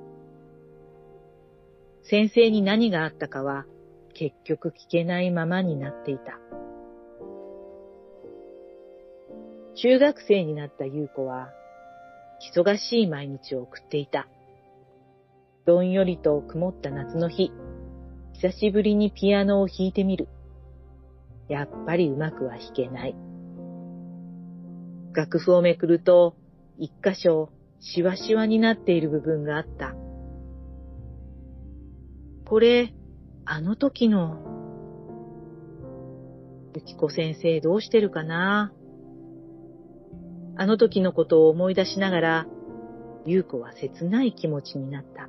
[2.09, 3.67] 先生に何があったかは
[4.15, 6.39] 結局聞けないままになっていた。
[9.75, 11.51] 中学生になった優子は
[12.55, 14.29] 忙しい毎日を送っていた。
[15.67, 17.51] どんよりと曇った夏の日、
[18.35, 20.29] 久しぶりにピアノを弾いてみる。
[21.49, 23.17] やっぱりうまくは弾けない。
[25.13, 26.37] 楽譜をめくると、
[26.79, 29.97] 一箇所、しわしわになっている部分があった。
[32.49, 32.95] これ、
[33.45, 34.39] あの時の。
[36.77, 38.73] ゆきこ先生どうしてるかな？
[40.57, 42.47] あの時のことを思い出しながら、
[43.25, 45.29] ゆうこは切ない気持ちになった。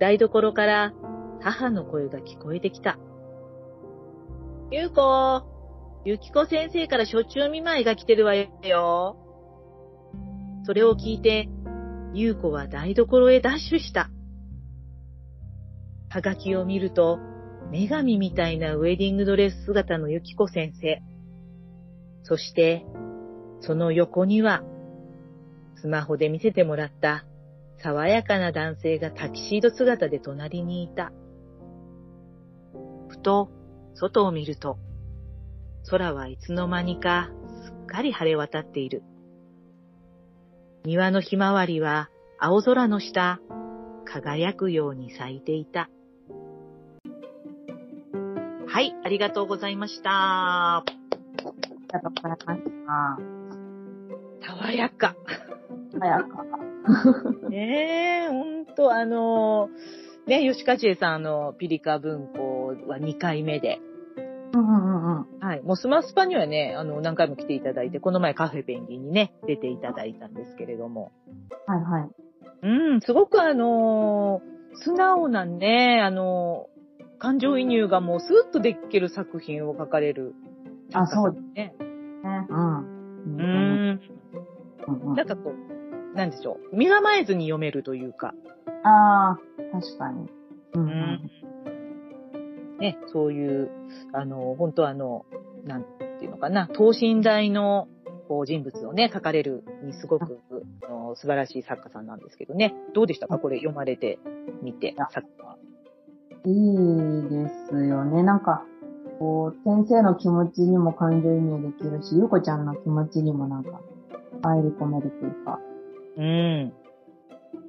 [0.00, 0.92] 台所から
[1.40, 2.98] 母の声が聞こえてきた。
[4.72, 5.44] ゆうこ、
[6.04, 9.16] ゆきこ先生から初中見舞いが来てるわよ。
[10.64, 11.48] それを聞いて、
[12.12, 14.10] ゆうこは台所へダッシュした。
[16.14, 17.18] はがきを見ると、
[17.72, 21.02] 女神みたいなウェディングドレス姿のゆきこ先生。
[22.22, 22.86] そして、
[23.60, 24.62] その横には、
[25.74, 27.24] スマホで見せてもらった
[27.82, 31.10] 爽やかな男性がタキシード姿で隣にいた。
[33.08, 33.50] ふと、
[33.94, 34.78] 外を見ると、
[35.90, 37.32] 空はいつの間にか
[37.64, 39.02] すっかり晴れ渡っている。
[40.84, 43.40] 庭のひまわりは青空の下、
[44.04, 45.90] 輝くように咲いていた。
[48.74, 50.10] はい、ありがとうございました。
[50.10, 51.44] あり
[51.92, 52.62] がとうございまし
[54.42, 54.48] た。
[54.58, 55.14] 爽やか。
[55.92, 56.44] 爽やか。
[57.48, 59.70] ねえ、ほんと、あの、
[60.26, 63.78] ね、吉川千恵さんのピリカ文庫は2回目で。
[64.52, 65.26] うんうんうん。
[65.38, 65.62] はい。
[65.62, 71.12] もうスマスパにはね、あの、何回も来ていただいて、この前カフェペンギンにね、出ていただいたんですけれども。
[71.68, 72.10] はいはい。
[72.62, 76.66] うん、すごくあの素直なね、あの
[77.18, 80.34] 感情移入がもうスーッとできる作品を書かれる、
[80.92, 81.74] あ、そうですね。
[82.22, 82.46] ね。
[82.48, 82.78] うん。
[83.26, 83.42] う
[85.12, 85.14] ん。
[85.14, 88.34] なんかこう、なんでしょう、身構えずに読めるというか。
[88.82, 89.38] ああ、
[89.72, 90.28] 確かに。
[90.74, 91.30] うん、うん。
[92.78, 93.70] ね、そういう、
[94.12, 95.24] あの、本当あの、
[95.64, 95.84] なん
[96.18, 97.88] ていうのかな、等身大の
[98.28, 100.40] こう人物をね、書かれるにすごく
[100.86, 102.74] あの素晴らしい作家さんなんですけどね。
[102.94, 103.38] どうでしたか？
[103.38, 104.18] これ読まれて
[104.62, 105.56] みて、作家は。
[106.46, 108.22] いいですよね。
[108.22, 108.64] なんか、
[109.18, 113.80] こう、先生の気持ちにも感情移入できるし、ゆうこちゃんの気持ちにもなんか、
[114.42, 115.58] 入り込めるというか、
[116.16, 116.72] うん。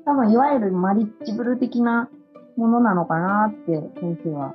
[0.05, 2.09] 多分、いわゆるマリッジブル的な
[2.57, 4.53] ものなのかなって先生は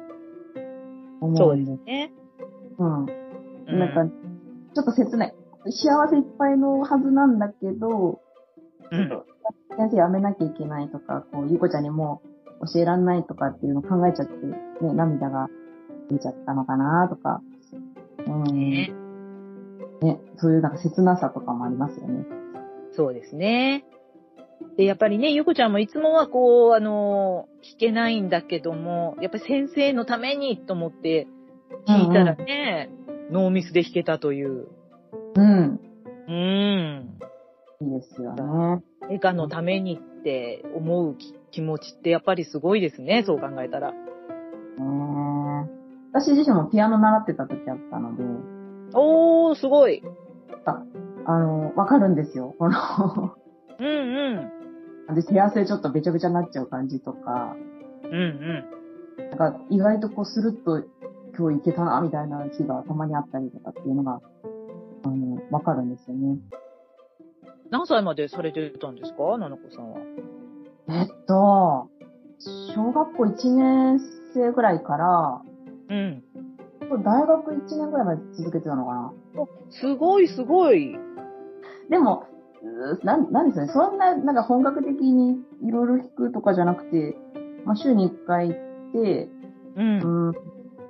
[1.20, 1.76] 思うんです。
[1.76, 2.12] そうですね。
[2.78, 3.06] うん。
[3.78, 4.14] なんか、
[4.74, 5.34] ちょっと切ない。
[5.66, 8.20] 幸せいっぱいのはずなんだけど、
[8.90, 9.22] うん、
[9.76, 12.22] 先生やめなきゃいけないとか、こう、ゆうこちゃんにも
[12.72, 15.48] 教えらんないとかっていうのを考えちゃって、ね、涙が
[16.10, 17.40] 出ちゃったのかなとか、
[18.26, 18.70] うん。
[18.70, 18.92] ね、
[20.02, 22.24] ね、そういうなんか切なさとかもありますよね。
[22.92, 23.84] そうですね。
[24.76, 31.26] で、やっぱりね、ゆこちゃんもいつもはこう、あの、弾けないんだけども、やっぱり先生のためにと思って
[31.86, 34.68] 弾いたらね、うんうん、ノーミスで弾けたという。
[35.34, 35.80] うん。
[36.28, 37.18] うん。
[37.82, 38.82] いいですよね。
[39.10, 41.16] 絵画のためにって思う
[41.50, 43.92] 気持ちってやっぱりすごいですね、そう考えたら。
[44.78, 45.60] うん。
[46.12, 48.22] 私自身もピアノ習ってた時あったので。
[48.94, 50.02] おー、すごい。
[50.64, 50.82] あ、
[51.26, 52.54] あの、わかるんですよ。
[52.58, 52.76] この
[53.78, 53.86] うん
[55.08, 55.14] うん。
[55.14, 57.56] で、手汗ちょっとべちゃべちゃになっちゃう感じとか。
[58.04, 58.16] うんう
[59.22, 59.30] ん。
[59.30, 60.82] なんか、意外とこう、スルッと
[61.36, 64.20] 今日いけたな、みたいな日がたまにあったりとかっていうのが、
[65.04, 66.38] あの、わかるんですよね。
[67.70, 69.98] 何歳までされてたんですかななこさんは？
[70.90, 71.88] えっと、
[72.74, 74.00] 小学校1年
[74.34, 75.42] 生ぐらいから、
[75.88, 76.24] うん。
[77.04, 79.12] 大学1年ぐらいまで続けてたのかな。
[79.70, 80.96] すごいすごい。
[81.88, 82.24] でも、
[83.04, 83.68] なん、なんですね。
[83.72, 87.16] そんな、なんか本格的にいろいろ弾くとかじゃなくて、
[87.64, 89.28] まあ、週に1回行って、
[89.76, 90.28] うん。
[90.28, 90.34] うん、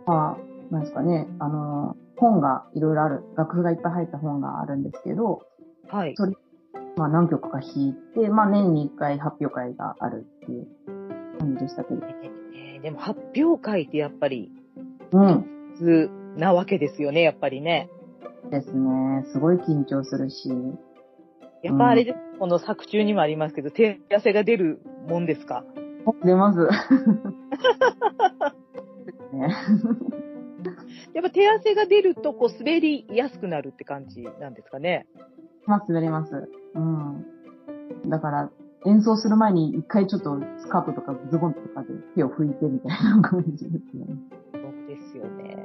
[0.07, 5.43] まあ、なんですかね、あの、本がいろいろある、楽譜がいっぱい入った本があるんですけど、
[5.89, 6.15] はい。
[6.17, 6.33] それ、
[6.97, 10.67] まあ何曲か弾いて、まあ年に1回発表会があるっていう
[11.39, 12.01] 感じでしたけど。
[12.55, 14.53] えー、でも発表会ってやっぱり、
[15.13, 15.43] うん。
[15.79, 17.89] 普通なわけですよね、やっぱりね。
[18.51, 19.25] ですね。
[19.33, 20.51] すごい緊張するし。
[21.63, 25.65] やっぱあれで、うん、この作中にもありますけど、手汗が出るもんですか？
[26.25, 26.59] 出ます。
[29.33, 29.49] ね、
[31.15, 35.07] やっぱ手汗が出ると、こう、滑りやすくなるって感じなんですかね？
[35.67, 36.49] まあ、滑ります。
[36.75, 37.25] うん。
[38.09, 38.51] だから、
[38.87, 44.07] 演奏する前に一回ちょっとスカートとかズボンとかで手を拭いてみたいな感じですね。
[44.53, 45.57] そうですよね。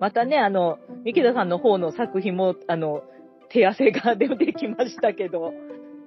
[0.00, 3.02] またね、あの、三木田さんの方の作品も、あの、
[3.48, 5.52] 手汗が出てきましたけど、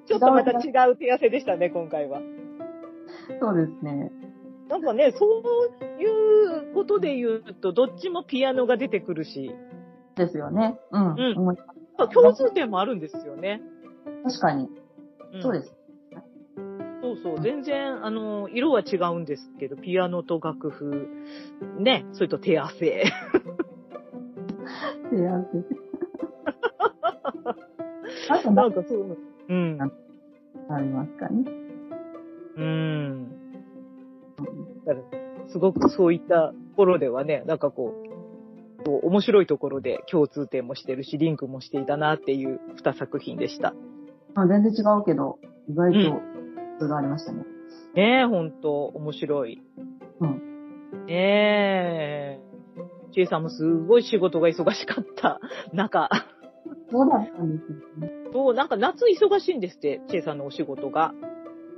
[0.06, 2.20] ちょっとまた違う手汗でしたね、今回は。
[3.40, 4.12] そうですね。
[4.70, 9.56] なんかね、そういうことで言うと、どっちもピアノが出てくるし、
[10.16, 10.78] ですよね。
[10.92, 11.14] うん。
[11.14, 11.58] うん思い
[12.06, 13.62] 共通点もあるんですよね。
[14.24, 14.66] 確かに。
[14.66, 14.70] ん
[15.42, 15.74] そうです。
[17.02, 21.08] そうそう、全然、あの、色は違うんですけど、ピアノと楽譜、
[21.80, 23.04] ね、それと手汗。
[25.10, 25.78] 手汗。
[28.30, 29.18] あと何なんかそう、
[29.50, 29.80] うん。
[30.70, 31.46] ありますかね。
[32.58, 33.28] うん。
[34.86, 38.07] だからすごくそういったところではね、なんかこう、
[38.88, 43.74] こう面白いところで共通点もしてるし、リンクもしていたなっていう二作品でした。
[44.34, 46.22] まあ、全然違うけど、意外と、
[46.78, 47.44] それがありましたね。
[47.96, 49.62] ねえ、ほんと、面白い。
[50.22, 51.06] うん。
[51.06, 52.40] ねえ。
[53.12, 55.42] ちえさんもすごい仕事が忙しかった
[55.74, 56.10] 中、
[56.90, 58.12] そうだったんですよね。
[58.32, 61.14] そう、なんか夏忙しいんですって、ちえさんのお仕事が。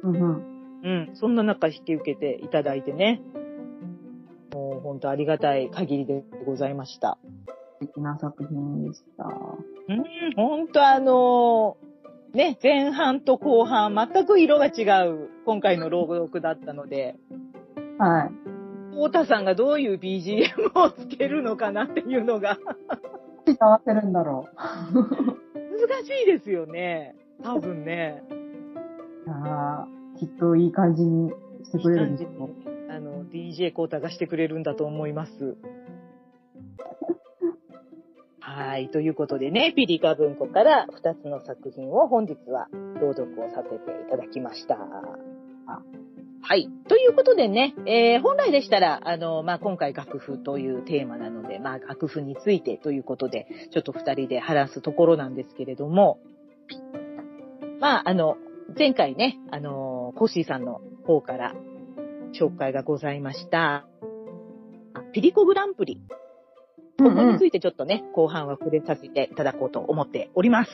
[0.03, 0.60] うんうん。
[0.84, 3.20] うん、そんな中引き受けていただいてね。
[4.89, 7.19] 本当ありがたい限りでございました。
[7.79, 9.25] 素敵な作品でした。
[9.25, 10.03] うん、
[10.35, 11.77] 本当あの
[12.33, 17.17] ね、前半と後半全く色が違う今回の朗読だったので、
[17.99, 18.31] はい。
[18.93, 22.57] 太田さんがどういう BGM をつけるのかなっていうのが
[23.59, 24.47] 合わせるんだろ
[24.91, 25.03] 難
[26.03, 27.15] しいですよね。
[27.43, 28.23] 多分ね。
[29.27, 29.29] う。
[29.29, 29.87] ああ、
[30.17, 31.29] きっといい感じに
[31.63, 32.49] してくれるんですよ。
[33.34, 35.57] DJ コータがしてくれるんだと思います。
[38.39, 38.89] はい。
[38.89, 42.67] ということでね、ピリカ文庫から2つの作品を本日は
[42.99, 44.77] 朗読をさせていただきました。
[46.41, 46.69] はい。
[46.88, 56.19] ということでね、えー本来でしたら、あの、まあ、今回楽譜というテーマなので、まあ、楽譜についてということで、ちょっと2人で話すところなんですけれども、
[57.80, 58.38] まあ、あの、
[58.77, 61.55] 前回ね、あの、コッシーさんの方から
[62.34, 63.88] 紹介がございました、
[64.93, 66.01] あピリコグランプリ。
[66.97, 70.71] ここについてちょっとね、後半は触れさせていただこうと思っております。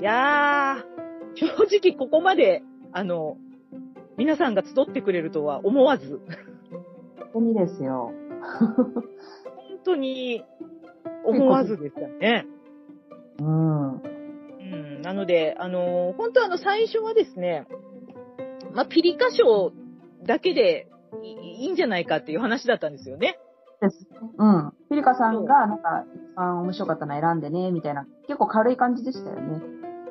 [0.00, 3.36] いやー、正直ここまで、あの、
[4.16, 6.20] 皆さんが集ってくれるとは思わず、
[7.32, 8.12] 本当にですよ。
[8.60, 10.44] 本当に
[11.24, 12.46] 思わずでしたね。
[13.40, 13.92] うん。
[13.94, 17.66] うん、なので、あの、本当あの、最初はですね、
[18.72, 19.72] まあ、ピリカ賞
[20.24, 20.88] だけで
[21.22, 23.38] いいいんじゃないかっていう話だったんですよね。
[23.80, 24.06] です。
[24.38, 24.72] うん。
[24.90, 29.60] ピリカさんが、なんか、一番面白かったの選んでね、みたいな、結構軽い感じでしたよね。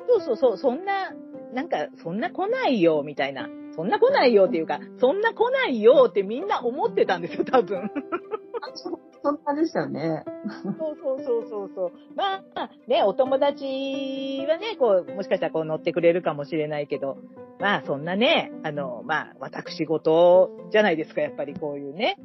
[0.08, 1.12] そうそうそう、そんな、
[1.52, 3.48] なんか、そんな来ないよ、みたいな。
[3.76, 7.90] そんな来ないよっていうか、そんな来ないよってみんな思ってたんですよ、多分。
[9.22, 10.24] そんなでしたよね。
[10.62, 11.92] そうそうそうそうそう。
[12.14, 17.18] まあ、まあね、お友達はね、こう、もしかしたらこう乗ってくれるかもしれないけど、
[17.60, 22.16] まあそんなね、あの、まあ私事じゃないですか、やっぱりこういうね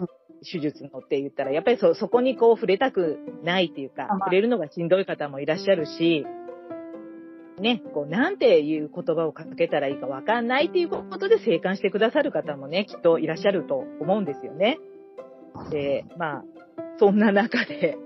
[0.00, 0.06] うん。
[0.50, 6.24] 手術のって言ったら、やっぱりそ、そこにこう触れたくないっていうか触れるのがしんどい方もいらっしゃるし、
[7.60, 14.78] ね、こう、なんていう言葉をかけたらいいかわかんないっていうことで生還してくださる方もね、きっといらっしゃると思うんですよね。
[15.70, 16.44] で、まあ、
[16.98, 17.96] そんな中で、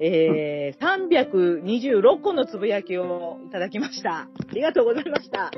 [0.00, 4.22] えー、326個のつぶやきをいただきました。
[4.22, 5.46] ありがとうございました。
[5.46, 5.50] あ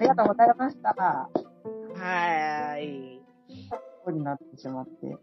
[0.00, 0.94] りがとうございました。
[0.94, 3.22] はーい。
[4.04, 5.06] こうになってしまって。
[5.06, 5.18] う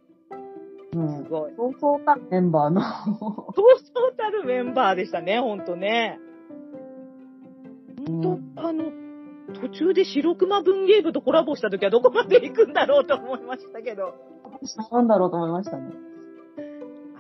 [0.93, 1.23] すん。
[1.29, 1.53] ごい。
[1.57, 2.81] そうそうたメンバーの。
[2.81, 6.19] そうそうたるメンバーでしたね、ほんとね。
[8.07, 8.85] ほんと、うんあの、
[9.61, 14.34] 途中で白熊文芸部とコラボした時はどこまで行くんだろうと思いましたけど。
[14.91, 15.93] なんだろうと思いましたね。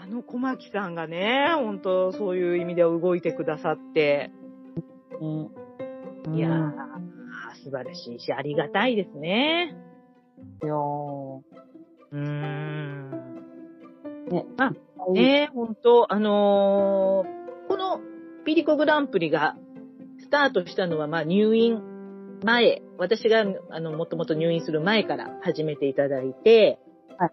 [0.01, 4.31] あの小牧さんがね、ほんとそういう意味では動いてくださって、
[5.19, 5.25] う
[6.31, 6.35] ん。
[6.35, 6.71] いやーうん、
[7.63, 9.75] 素晴らしいし、ありがたいですね。
[10.63, 11.43] よ
[12.11, 13.11] うーん。
[14.29, 14.31] ー。
[14.31, 14.45] ね。
[14.57, 14.71] あ
[15.09, 15.11] い。
[15.13, 17.99] ねえ、ほんと、あのーこの
[18.45, 19.55] ピリコグランプリが
[20.19, 21.81] スタートしたのは、まあ入院
[22.43, 26.79] 前、私が、あの、もともと入院する前から始めていただいて、
[27.17, 27.31] はい。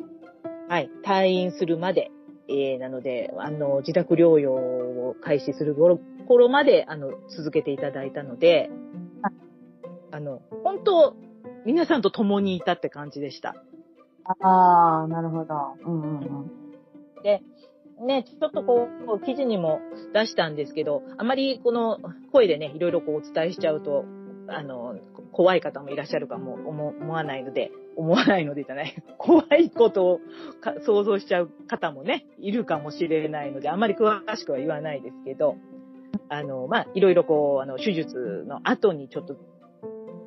[0.68, 2.10] はい、退院するまで、
[2.48, 8.70] えー、なので、あの、自宅療養を開始する頃頃まで、あの、続けていただいたので、
[9.22, 9.32] はい
[10.12, 11.16] あの、本当
[11.64, 13.54] 皆さんと共にいたって感じでした。
[14.40, 15.54] ああ、なるほど。
[15.84, 17.22] うんうんうん。
[17.22, 17.42] で、
[18.00, 19.80] ね、ちょっとこう、記事にも
[20.12, 21.98] 出したんですけど、あまりこの
[22.32, 24.04] 声でね、いろいろこうお伝えしちゃうと、
[24.48, 24.96] あの、
[25.32, 30.20] 怖い方もいらっしゃるかも思思わないので、思わないのでじゃない、 怖いことを
[30.60, 35.56] か想像しちゃう方もね、いるかもしれないので、あんまり詳しくは言わないですけど、
[36.28, 39.36] あの、まあ、いろいろこう、あの、手術の後にちょっと、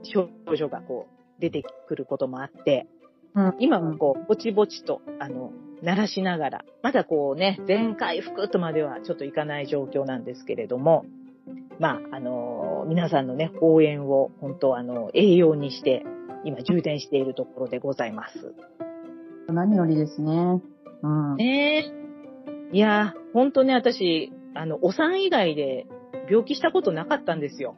[0.03, 2.87] 症状がこう、出てくることもあって、
[3.33, 3.55] うん。
[3.59, 5.51] 今はこう、ぼちぼちと、あの、
[5.81, 11.05] 鳴らしながら、まだこうね、全回復とまではちょっといかない状況なんですけれども、
[11.79, 16.05] まあ、あの皆さんのね、応援を本当あの、栄養にして、
[16.45, 18.53] 今充電しているところでございます。
[19.47, 20.61] 何よりですね。
[21.01, 21.35] うん。
[21.35, 21.91] ね
[22.71, 22.75] え。
[22.75, 25.85] いやー、本当ね、私、あの、お産以外で
[26.29, 27.75] 病気したことなかったんですよ。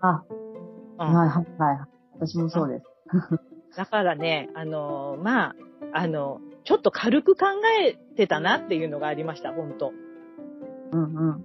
[0.00, 0.22] あ、
[0.98, 1.78] うんはいはいはい。
[2.14, 2.84] 私もそうです。
[3.76, 5.54] だからね、あのーまあ、
[5.92, 7.46] あの、ちょっと軽く考
[7.86, 9.92] えてたなっていうのがありました、本当
[10.92, 11.44] うんうん。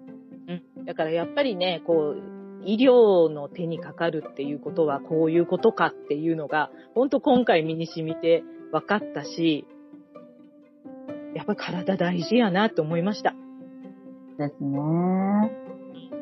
[0.77, 0.85] うん。
[0.85, 2.32] だからやっぱりね、こう、
[2.65, 9.65] 医療の手にかかるっていうことはこういうことかっていうのが、本当今回身に染みて分かったし、
[11.35, 13.33] やっぱり体大事やなって思いました。
[14.37, 14.79] ですね。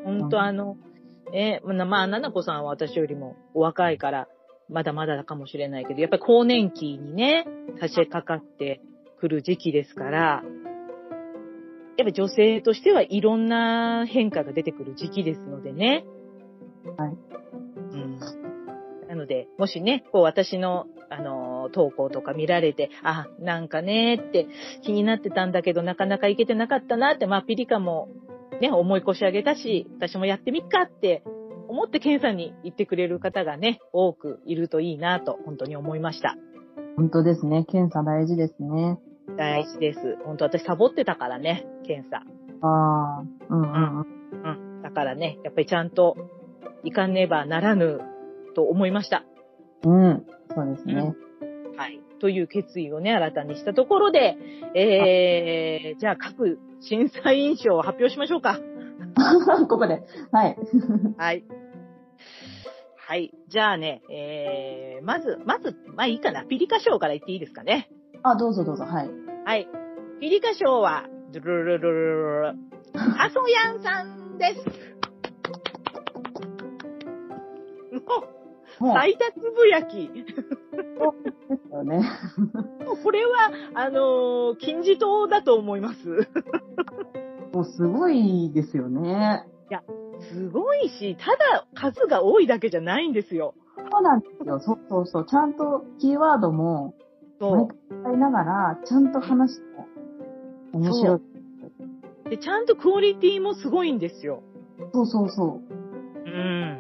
[0.05, 0.77] 本当あの、
[1.33, 4.27] えーまあ、まあ、ななこさんは私よりもお若いから、
[4.69, 7.45] まだまだかもしれないけど、やっぱり更年期にね、
[7.79, 8.81] 差し掛かって
[9.19, 10.43] くる時期ですから、
[11.97, 16.05] やっぱ女性としてはいろんな変化が出てくる時期ですのでね。
[16.97, 17.17] はい。
[17.93, 18.19] うん。
[19.07, 24.47] なので、もしね、こう私の、あの、投稿とか見られて、あ、なんかねって
[24.83, 28.07] 気になってたんだけど、なかなかいけてなかったなって、まあ、ピリカも
[28.61, 31.23] ね、思い越し上げたし、私もやってみっかって
[31.67, 36.37] 思って検査に行ってくれる方がね、多くいるといいなと、本当に思いました。
[36.95, 37.65] 本当ですね。
[37.65, 38.99] 検査大事ですね。
[39.37, 40.17] 大事です。
[40.25, 42.23] 本当私サボってたからね、検査。
[42.61, 44.75] ああ、うんうんうん。
[44.75, 44.81] うん。
[44.83, 46.15] だからね、やっぱりちゃんと
[46.83, 48.01] 行かねばならぬ
[48.55, 49.23] と思いました。
[49.83, 51.15] うん、そうですね。
[51.77, 51.99] はい。
[52.19, 54.37] という決意をね、新たにしたところで、
[54.75, 58.59] えー、じゃあ各審査委員賞を発表しましょうか。
[59.67, 60.03] ここで。
[60.31, 60.57] はい。
[61.17, 61.43] はい。
[63.07, 63.33] はい。
[63.49, 66.45] じゃあね、えー、まず、まず、まあいいかな。
[66.45, 67.89] ピリカ賞から言っていいですかね。
[68.23, 68.85] あ、どうぞどうぞ。
[68.85, 69.09] はい。
[69.43, 69.67] はい。
[70.19, 72.47] ピリカ賞は、ドゥルルルルルルル
[73.17, 74.90] アソヤンさんです。
[78.79, 80.07] もう、最多つぶやき。
[80.09, 80.25] で
[81.69, 82.03] すよね。
[83.03, 86.27] これは、あのー金字塔だと思います。
[87.53, 89.45] もうすごいですよね。
[90.29, 93.55] すごいし、ただ数が多いだけじゃないんですよ。
[93.91, 94.59] そうなんですよ。
[94.59, 95.25] そうそうそう。
[95.25, 96.93] ちゃんとキーワードも、
[97.39, 97.67] そう。
[98.03, 99.63] 使いながら、ちゃんと話して、
[100.73, 102.29] 面白い。
[102.29, 104.43] で、ちゃんとクオリティもすごいんですよ。
[104.93, 105.59] そうそうそ
[106.25, 106.79] うん。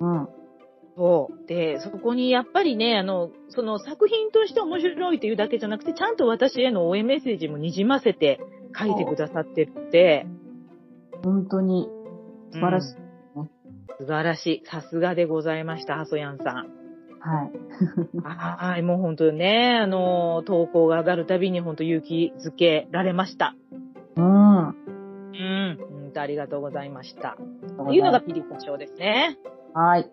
[0.00, 0.04] う。
[0.04, 0.28] うん。
[0.96, 1.46] そう。
[1.46, 8.40] で、そこにやっぱりね、あの、その作品として面白いというだけじゃなくて、ちゃんと私への応援メッセージもにませて
[8.78, 10.26] 書いてくださってるって、
[11.24, 11.88] 本当に
[12.52, 12.96] 素晴らしい。
[12.96, 13.02] うん
[13.98, 14.62] 素晴らしい。
[14.66, 16.82] さすがでございました、ハソヤンさん。
[17.20, 17.52] はい。
[18.24, 23.54] はい、もう本当にね、あの、投稿が上がるたびに本当勇気づけられました。
[24.16, 24.68] うん。
[24.68, 25.78] うん。
[25.78, 27.36] 本当ありがとうございました。
[27.76, 29.38] というのがピリカ賞ですね。
[29.72, 30.10] はい。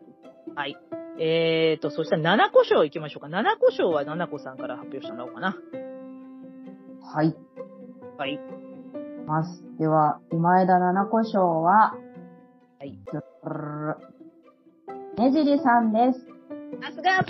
[0.55, 0.77] はい。
[1.19, 3.27] えーと、そしたら7個賞行きましょうか。
[3.27, 5.57] 7個賞は7個さんから発表してもらおうかな。
[7.01, 7.35] はい。
[8.17, 8.39] はい。
[9.25, 9.63] ます。
[9.77, 11.95] では、今枝七子賞は、
[12.79, 12.97] はい。
[15.17, 16.19] ねじりさんです。
[16.81, 17.23] さすがあ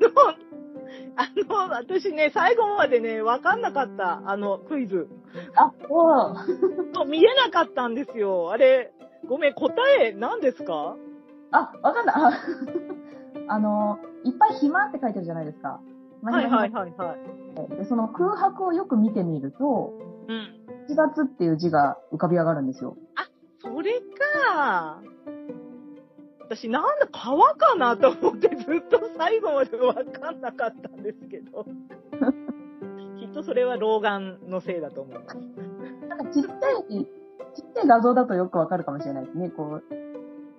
[0.00, 0.34] の、
[1.16, 4.22] あの、私ね、最後までね、わかんなかった。
[4.24, 5.06] あの、クイズ。
[5.54, 6.34] あ、 そう。
[6.94, 8.50] そう見えなかったんですよ。
[8.50, 8.93] あれ、
[9.28, 9.72] ごめん、答
[10.02, 10.96] え何ですか？
[11.50, 12.16] あ、わかんない。
[12.16, 12.30] あ
[13.54, 15.80] あの、いっぱい暇って書いてるじゃないですか。
[16.22, 17.16] はいはいはいは
[17.68, 17.74] い。
[17.74, 17.76] い。
[17.76, 19.92] で、その空白をよく見てみると、
[20.28, 20.60] うん。
[20.88, 22.96] 7月っていう字が浮かび上がるんですよ。
[23.58, 25.02] それか。
[26.40, 31.64] 私なんだ川かなと思ってずっと最後までわかんなかったんですけど。
[33.18, 35.36] きっとそれは老眼のせいだと思います。
[36.08, 36.50] なんかちっちゃ
[36.94, 37.08] い、
[37.54, 39.50] ちっちゃい画像だとよくわかるかもしれないですね。
[39.50, 39.94] こう、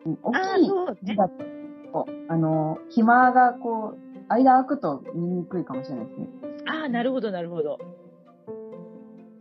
[0.06, 1.06] うん大ああ、きい。
[1.06, 6.28] 字だと、あの、暇がこう、間空くと見にくいかもしれないですね。
[6.68, 7.80] ああ、なるほどなるほど。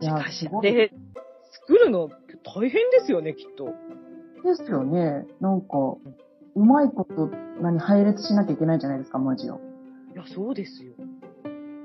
[0.01, 0.91] しかしで、
[1.51, 2.09] 作るの
[2.43, 3.65] 大変ですよね、きっと。
[4.43, 5.25] ですよね。
[5.39, 5.67] なんか、
[6.55, 7.29] うまいこと、
[7.61, 9.59] 何、配列しなきゃいけないじゃないですか、文字を。
[10.13, 10.93] いや、そうですよ。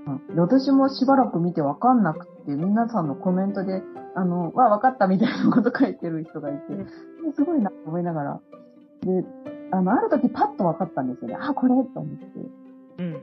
[0.07, 3.83] うん、で私もしばらく見てわかんなくて、皆さんのコメントで、
[4.15, 6.61] あの、わ、わかったみたいなこと書いてる人がいて、
[7.35, 8.41] すごいなと思いながら。
[9.03, 9.25] で、
[9.73, 11.37] あの、ある時パッと分かったんですよね。
[11.41, 11.75] あ、これ？
[11.95, 12.25] と思って。
[12.99, 13.19] うんうんうん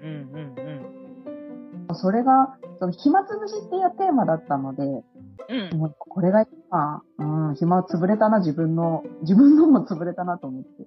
[1.89, 1.95] うん。
[1.95, 5.77] それが、その暇つぶしっていうテーマだったので、うん。
[5.77, 10.85] もうこれが今、うん、暇潰れたな、自分の、自分のも潰れたなと思って。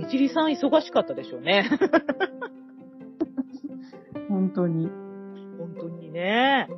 [0.00, 1.64] ねじりさん忙しかったでしょうね。
[4.28, 4.90] 本当に。
[5.58, 6.68] 本当にね。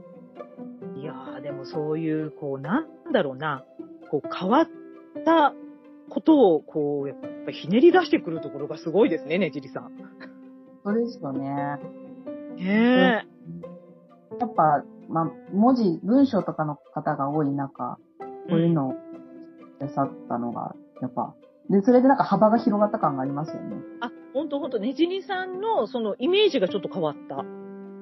[1.07, 3.65] いやー、でもそういう、こう、なんだろうな、
[4.11, 4.69] こう、変わっ
[5.25, 5.55] た
[6.11, 9.93] ことを、こう、やっぱひねり出してくるところがすごいですね、ねじりさん。
[10.85, 11.79] そうですよね。
[12.57, 13.25] ね
[14.41, 18.51] やっぱ、まあ、文字、文章とかの方が多い中、え。
[18.51, 18.95] こういうのを
[19.79, 21.37] なさったのが、やっぱ、
[21.71, 23.77] で、それでなんか幅が広がった感がありますよね。
[24.01, 27.45] あ、ほんとほんと、ねじりさんの、その、イメージがちょっと変わった。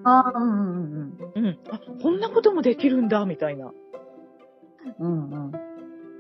[0.05, 1.59] ああ、うんうんうん。
[1.71, 3.73] あ、こんなこともできるんだ、みたいな。
[4.99, 5.31] うん。
[5.31, 5.53] うんうん。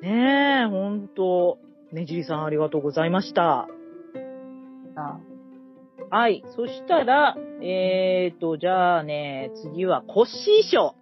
[0.01, 1.59] ねえ、ほんと。
[1.93, 3.68] ねじりさんありがとうございました。
[4.97, 5.20] あ
[6.11, 6.45] はい。
[6.57, 10.95] そしたら、えーと、じゃあね、次はコッシー賞。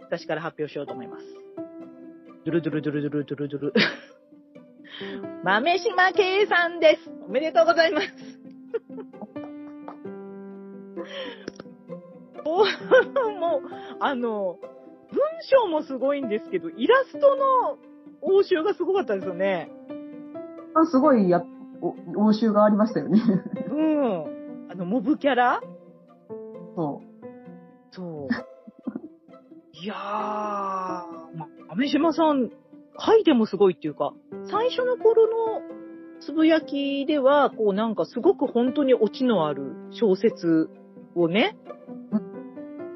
[0.00, 1.24] 私から発表しようと思います。
[2.44, 3.74] ドゥルドゥルドゥルドゥルドゥルドゥル。
[5.44, 7.10] 豆島圭さんです。
[7.26, 8.06] おめでとうございます。
[12.44, 12.66] おもう、
[14.00, 14.58] あの、
[15.10, 15.20] 文
[15.64, 17.78] 章もすごいんですけど、イラストの
[18.22, 19.70] 応酬がすごかったですよね。
[20.74, 21.42] あすごいや、
[21.80, 21.88] お、
[22.26, 23.20] 応酬がありましたよね。
[23.70, 24.68] うん。
[24.70, 25.60] あの、モブキャラ？
[26.74, 27.02] そ
[27.90, 28.28] そう。
[29.72, 32.50] いやー、ま、飴島さん、
[32.98, 34.14] 書いてもすごいっていうか、
[34.50, 35.60] 最初の頃の
[36.20, 40.70] つぶやきでは、こうなんかすごく本当にオチのある小説
[41.14, 41.56] をね、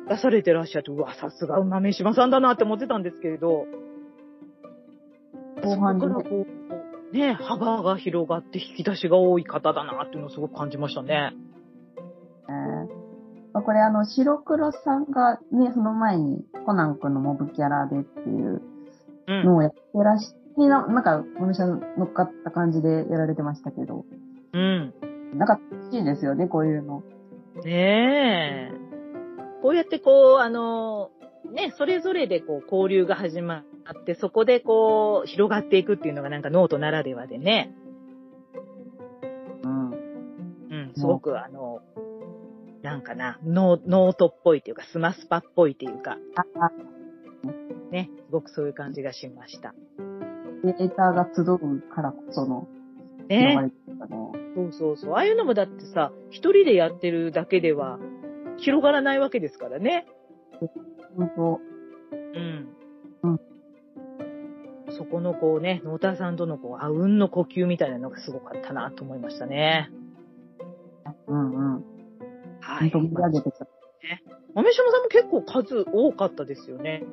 [0.09, 3.67] 出されてらっしゃって、うわ、さすが豆島さんだなって思ってたんですけれど、
[5.63, 6.47] 後半からこ
[7.13, 11.33] う、ね、幅が広がって引き出しが多い方だなっていうのをすごく感じましたね。
[12.49, 12.53] う。
[12.53, 13.07] えー
[13.57, 18.61] まあこれあの、白黒さんがね、その前にコナン君のモブキャラでっていう
[19.29, 19.45] うん。
[19.45, 24.05] のをやってらし、ななんか、お店乗っかった感じでやられてましたけど、
[24.53, 24.95] うん。
[25.35, 27.03] なんか楽しいですよね、こういうの。
[27.65, 28.87] ねえ。
[29.63, 31.11] こうやってこう、あの、
[31.53, 33.65] ね、それぞれでこう交流が始ま
[33.99, 37.75] って、そこでこう、広がっていくっていうのがなんかノートならではでね。
[39.63, 39.91] うん。
[39.91, 41.81] うん、すごくあの、
[42.83, 46.19] なんかな、ノーノートっぽいっていうか、スマスパっぽいっていうか、
[47.91, 49.75] ね、すごくそういう感じがしました。
[50.65, 52.67] データが集うからこその
[53.29, 53.73] ね。
[54.55, 55.13] そうそうそう。
[55.15, 57.99] ああいうのもだってさ、一人でやってるだけでは
[58.59, 60.07] 広がらないわけですからね。
[61.17, 61.61] 本当
[62.13, 62.69] うん。
[63.23, 63.41] うん
[64.99, 69.91] そこのこうね、ノーターさんとのこう、あうんの呼吸みたいなのがすごかったなと思いましたね。
[71.27, 71.85] うんうん。
[72.61, 72.91] はい。
[72.91, 73.67] 本当盛り上げてきた。
[74.55, 77.05] 豆島さんも結構数多かったですよね。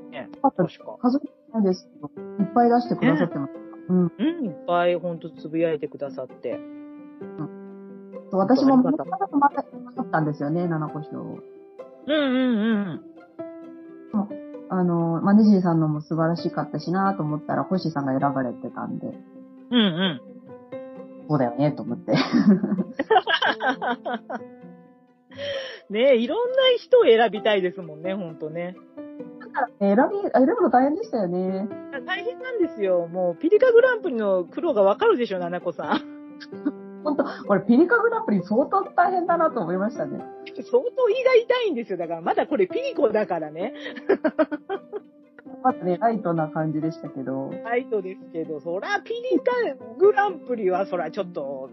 [0.44, 0.98] あと確か。
[1.02, 1.90] 数えないです
[2.40, 3.63] いっぱい出してくださってます。
[3.90, 4.12] うん。
[4.18, 6.60] うん、いっぱいほんとつぶやいてくださって。
[8.32, 9.56] そう私もありがとうもうちょっと待
[10.08, 11.10] ったんですよね、七個賞。
[11.10, 13.14] うんうんうん。
[14.70, 19.08] あの、まあ、ねじりさんのも素晴らしかったしなと思ったら、星さんが選ばれてたんで、
[19.70, 20.22] うんうん。
[21.30, 22.14] そうだよね、と思って。
[25.90, 28.76] ねえ、いろんな人を選びたいですもんね、ほんとね。
[29.80, 31.68] 選び、選ぶの大変でしたよね。
[32.06, 33.08] 大変なんですよ。
[33.08, 36.24] もう、ピリカグランプリの苦労がわかるでしょ、ななこさん。
[37.04, 40.20] 本当これピリカグランプリ相当大変だなと思いましたね。
[40.56, 41.98] 相当胃が痛いんですよ。
[41.98, 43.74] だから、まだこれピリコだからね。
[45.64, 49.52] まずね、ライトな感じでしたけど、ライトですけど、そら、ピリカ
[49.98, 51.70] グランプリは、そら、ちょっと、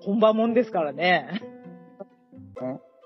[0.00, 1.40] 本場もんですからね。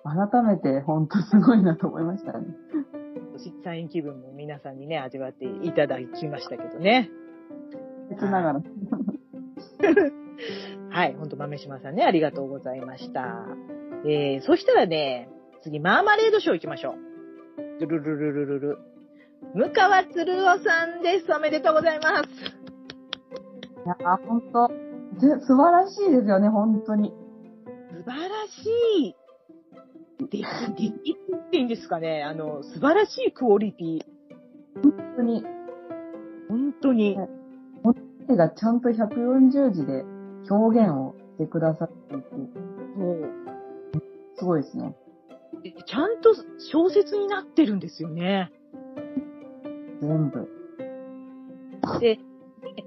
[0.05, 2.47] 改めて本当すごいなと思いましたね。
[3.65, 7.11] サイン気分も皆さんにね、味わっていただきましたけどね。
[8.11, 8.63] 別ながら。
[10.91, 13.47] はい、ほんと、豆島さんね、ありがとうございました。
[14.05, 15.29] えー、そしたらね、
[15.63, 17.09] 次、マーマレードショー行きましょう。
[17.81, 18.79] ルルルルルルル。
[19.55, 21.33] 向川鶴夫さんです。
[21.33, 22.29] おめでとうございます。
[23.85, 24.69] いやー、本当
[25.19, 27.13] ぜ素晴らしいですよね、本当に。
[27.91, 28.69] 素晴らし
[29.01, 29.15] い。
[30.19, 32.23] で、で、っていいんですかね。
[32.23, 34.01] あの、素晴らしいクオリティ。
[34.83, 35.45] 本当に。
[36.49, 37.17] 本当に。
[38.27, 40.05] 手がちゃんと140字で
[40.51, 42.25] 表現をしてくださっていて、
[42.97, 43.31] そう。
[44.37, 44.95] すごいですね。
[45.63, 48.53] でちゃんと小説になってるんですよね。
[50.01, 50.49] 全部。
[52.01, 52.19] で、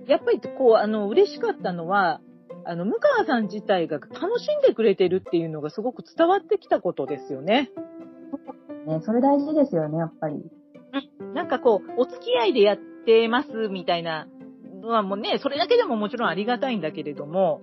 [0.07, 2.21] やっぱりこう、あの、嬉しかったのは、
[2.65, 7.71] あの、向川さん自体が楽しんでくれてるっていうのがすごく伝わってきたことですよね。
[8.87, 10.43] ね、それ大事ですよね、やっぱり。
[11.33, 14.27] なんかこう、お付き合いでやってますみたいな
[14.81, 17.61] のはもうね、それだけでももちろんありがたいんだけれども、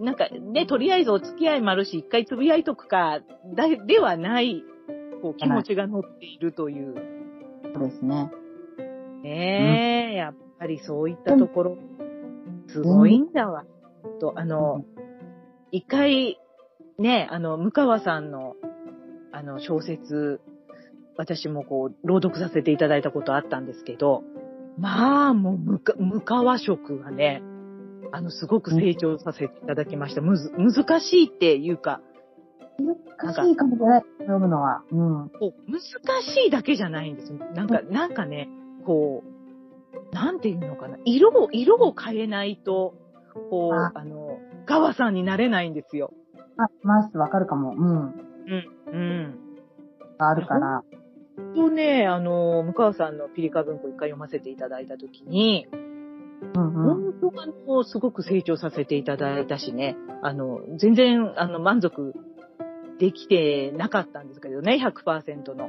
[0.00, 3.20] なんかね、とりあえずお付き合いもあるし、一回つぶやいとくか、
[3.54, 4.62] だ、ではない、
[5.22, 6.94] こう、気持ちが乗っているという。
[7.74, 8.30] そうですね。
[9.22, 11.78] ねえ、やっぱりそういったところ、
[12.68, 13.64] すごいんだわ。
[14.06, 14.84] と、あの、
[15.72, 16.38] 一回、
[16.98, 18.54] ね、あの、向川さんの、
[19.32, 20.40] あの、小説、
[21.16, 24.22] 私もこう、朗読させていただいたことあったんですけど、
[24.78, 27.42] まあ、もう、むか、向川色がね、
[28.12, 30.20] あの、すごく成長させていただきました。
[30.20, 32.00] むず、難しいっていうか、
[32.78, 34.82] 難しいかもしれない、読むのは。
[34.90, 35.30] うん。
[35.38, 37.38] こう難しいだけじゃないんですよ。
[37.54, 38.48] なんか、なんかね、
[38.84, 40.98] こう、なんていうのかな。
[41.04, 42.94] 色を、色を変えないと、
[43.50, 46.12] こう、ああの、川さんになれないんですよ。
[46.58, 47.74] あ、ます、わかるかも。
[47.74, 47.86] うん。
[47.86, 48.92] うん。
[48.92, 49.38] うん。
[50.18, 50.82] があるから。
[51.54, 55.66] とね、あの、向川さんのピリカ文庫一回読ませていただいたときに、
[56.54, 57.12] うんうん。
[57.12, 62.14] 本当にあの、すごく成長させていただいたしね、あの、全然、あの、満足
[62.98, 65.68] できてなかったんですけどね、100%の。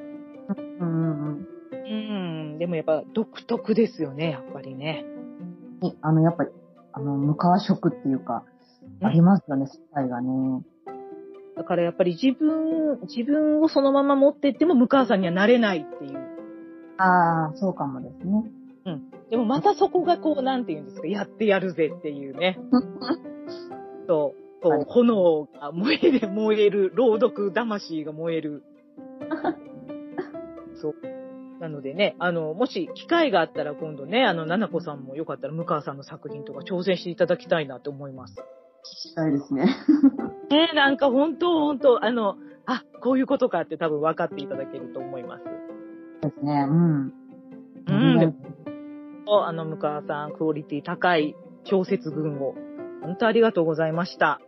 [0.80, 1.48] うんうんうん。
[1.90, 5.06] うん、でもやっぱ独特ですよね、やっぱりね。
[5.82, 6.50] にあの、やっぱり、
[6.98, 8.58] あの、向川色っていうか、うん
[9.06, 10.64] ありますよね、世界がね。
[11.56, 16.18] だからやっぱり自分、自分をそのまま持ってっても向川さんにはなれないっていう。
[16.98, 18.44] ああ、そうかもですね。
[19.30, 22.58] でもまたそこがこう、なんて言うんですか、やってやるぜっていうね。
[24.08, 28.64] そう、こう、はい炎が燃える、燃える、 朗読魂が燃える。
[30.82, 30.96] そう。
[31.60, 38.36] なのでね、あの、もし機会があったら今度ね、あの、ななこさんもよかったら向川さんの作品とか挑戦していただきたいなと思います。
[38.84, 39.66] したいですね。
[40.50, 45.44] ねなんか本当本当あの、あ、こういうことかって多分分かっていただけると思います。
[46.22, 46.66] ですね。
[46.70, 47.14] うん。
[47.88, 48.20] うん。
[48.20, 52.56] でもあの、向川さん、クオリティ高い小説群を、
[53.02, 54.40] 本当ありがとうございました。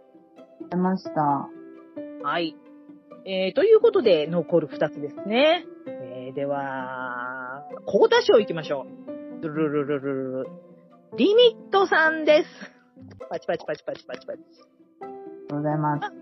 [0.69, 1.49] 出ました。
[2.23, 2.55] はい。
[3.25, 5.65] えー、ということで、残る二つですね。
[6.29, 8.85] えー、では、コータ賞行きましょ
[9.41, 9.41] う。
[9.41, 10.49] ルルルルルルル。
[11.17, 12.47] リミットさんです。
[13.29, 14.39] パチパチパチパチパチパチ。
[15.01, 16.13] ありがとうございます。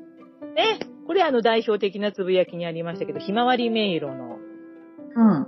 [0.56, 4.38] ね、これあの代表的なつぶやきにありましたけど、ひまわり迷路の、
[5.16, 5.48] うん。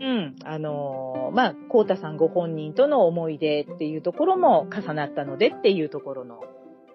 [0.00, 6.40] うん、あのーまあ、コータさんご本人との思い出っていうところも重なったのでっていうところの、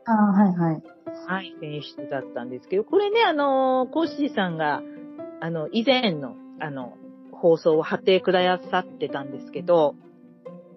[0.05, 0.83] ああ、はいはい。
[1.27, 4.81] はい、選出だったんですけど、これね、あのーコッシーさんが、
[5.41, 6.93] あの、以前の、あの、
[7.31, 9.95] 放送を貼ってくださってたんですけど、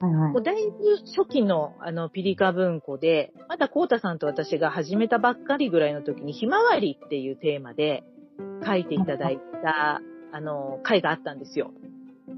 [0.01, 0.43] はいはいもう。
[0.43, 8.05] だいぶ初期の、あの、ピリカ文庫で、まだコータさんと私が始めたばっかりぐらいの時に、ひまわりっていうテーマで
[8.67, 10.01] 書いていただいた、
[10.33, 11.71] あの、回があったんですよ。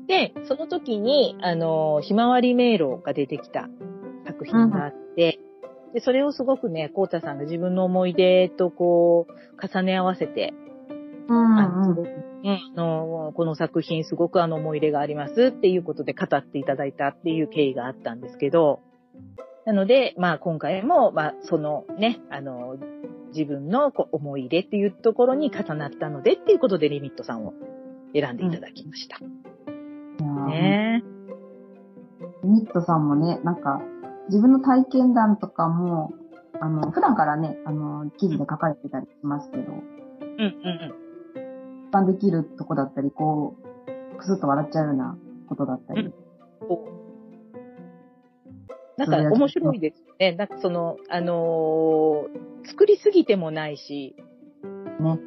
[0.06, 3.68] で、その時に、あの、ひまわり迷路が出てきた
[4.26, 5.40] 作品があって、
[5.94, 10.52] で、それをすごくね、コータさんが自分の思い出とこう、重ね合わせて、
[11.28, 11.64] うんうん。
[12.46, 18.80] あの、この作品すごくあの思い入れがありますっていうことで語っていただいたっていう経緯があったんですけど、
[19.64, 22.76] なので、まあ今回も、まあそのね、あの、
[23.28, 27.54] 自分のこう思い入れっていうところに重なったのでっていうことでリミットさんを
[28.14, 29.16] 選んでいただきました。
[29.16, 29.22] い
[30.20, 31.04] やーね
[32.44, 33.80] ニットさんもね、なんか、
[34.28, 36.12] 自分の体験談とかも、
[36.60, 41.03] あの、普段からね、あの、記事で書かれてたりしますけど、うんうん一
[41.94, 43.56] 般できるとこだったり、こ
[44.12, 45.16] う、くすっと笑っちゃうような
[45.48, 46.12] ことだったり。
[48.96, 50.32] なんか面白いですよね。
[50.32, 54.16] なんかその、あのー作りすぎてもないし、
[55.00, 55.18] ね。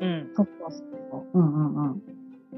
[0.00, 0.30] うん。
[0.34, 0.70] そうそう
[1.10, 1.38] そう。
[1.38, 2.02] うんうんうん。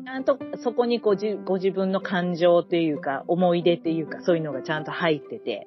[0.04, 5.66] ちゃんとそこにこうじご自分の感情っていうか、思い出っていうか、そういうのがちゃんと入ってて、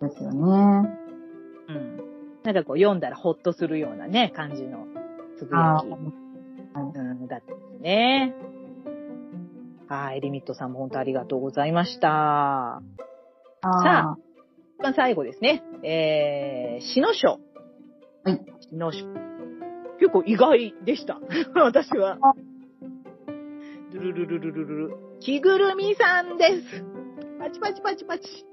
[0.00, 0.90] ですよね。
[1.68, 2.00] うん。
[2.42, 4.86] なんかこう読んだらほっとするようなね、感じの
[5.38, 5.86] つぶやあき、
[7.22, 8.34] あ、うん、だったですね。
[9.88, 12.76] はい、リミットさんも本当ありがとうございました。
[12.76, 12.82] あ
[13.60, 14.16] さ
[14.78, 15.62] 一番最後ですね。
[15.84, 17.38] えー、詩の書。
[18.24, 18.40] はい。
[18.60, 19.06] 詩の書。
[20.00, 21.20] 結構意外でした。
[21.54, 22.18] 私は。
[23.92, 24.96] ルルルルルルルル。
[25.20, 26.84] 着ぐるみさんです。
[27.38, 28.46] パチパチパチパチ。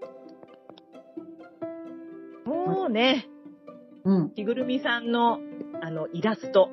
[2.45, 3.27] もうね、
[4.03, 4.29] うん。
[4.31, 5.39] 着ぐるみさんの、
[5.81, 6.69] あの、イラスト、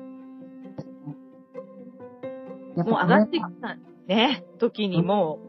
[2.83, 5.39] もう上がってきたね、時にも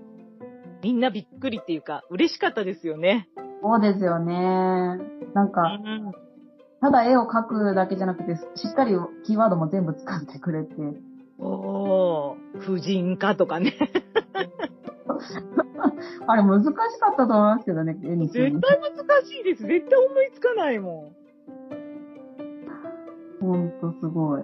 [0.83, 3.29] みんなびっくりっていうか、嬉しかったですよね。
[3.62, 4.35] そうですよね。
[5.35, 6.12] なんか、うん
[6.81, 8.93] ただ絵を描くだけじゃなくて、しっかり
[9.26, 10.74] キーワードも全部使ってくれて。
[11.41, 13.74] おー、婦人科とかね。
[16.29, 16.81] あれ難しか
[17.12, 18.61] ったと思いますけどね、絵に絶対の。
[18.61, 19.64] 難しいです。
[19.64, 21.12] 絶対思いつかないも
[23.41, 23.45] ん。
[23.45, 24.43] ほんとすごい。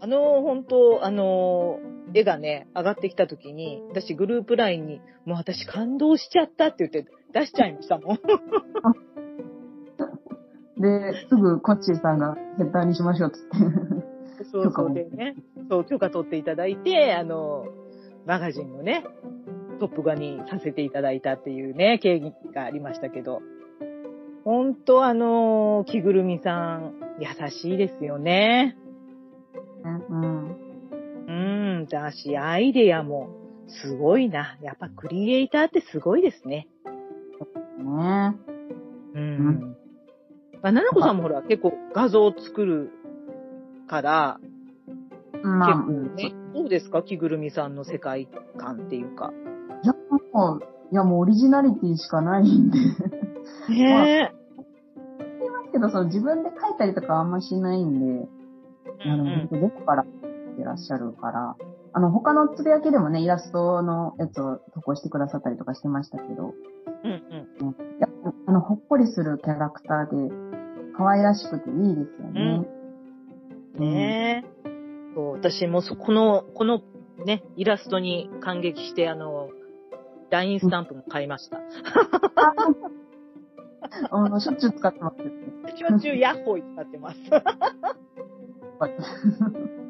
[0.00, 1.78] あの、本当あの、
[2.14, 8.18] 絵がね、上がってきた時に、私グループラインに、もう私感動しちゃったって言って出しちゃいましたもん。
[10.80, 14.14] で、すぐコッチーさんが絶対にしましょうって言って。
[14.50, 15.34] そうそうでね、
[15.68, 17.66] そう、許可取っていただいて、あの、
[18.26, 19.04] マガジンのね、
[19.80, 23.42] トップ画にさせていただいたっていうね、経緯がありましたけど、
[24.44, 28.76] 本当あの、着ぐるみさん、優しいですよね。
[30.10, 30.63] うん。
[31.26, 33.28] うん、だし、アイデアも
[33.82, 34.58] すごいな。
[34.62, 36.68] やっぱクリエイターってすごいですね。
[37.78, 38.36] ね
[39.14, 39.48] うん。
[39.48, 39.76] ん
[40.62, 42.90] まあ、ななこさんもほら、結構画像を作る
[43.88, 44.40] から、
[45.42, 49.32] まあ、結構ね、どうですか着ぐるみさんの世界観っていうか。
[49.82, 49.92] いや、
[50.32, 50.60] もう、
[50.92, 52.78] いやもうオリジナリティしかないんで。
[53.68, 54.32] ね
[55.38, 58.28] 言いますけど、その自分で描いたりとかあんましないんで、
[59.04, 59.10] え。
[59.10, 60.06] あの、本当どこから
[60.60, 61.56] いらっしゃるから、
[61.92, 66.54] あの、他のつぶやきでもね、イラストのやつを投稿してくださったりとかしてましたけど、
[67.04, 67.22] うん
[67.60, 67.76] うん。
[68.00, 70.34] やっぱあの、ほっこりするキャラクターで、
[70.96, 72.66] 可愛らしくていいですよね。
[73.78, 74.48] ねえ。
[75.14, 76.82] そう、私もそこの、この
[77.24, 79.48] ね、イラストに感激して、あの、
[80.30, 81.60] LINE スタンプも買いました。
[84.10, 85.16] あの、しょっちゅう使ってます。
[85.76, 87.18] しょっちゅうヤッホー使ってます。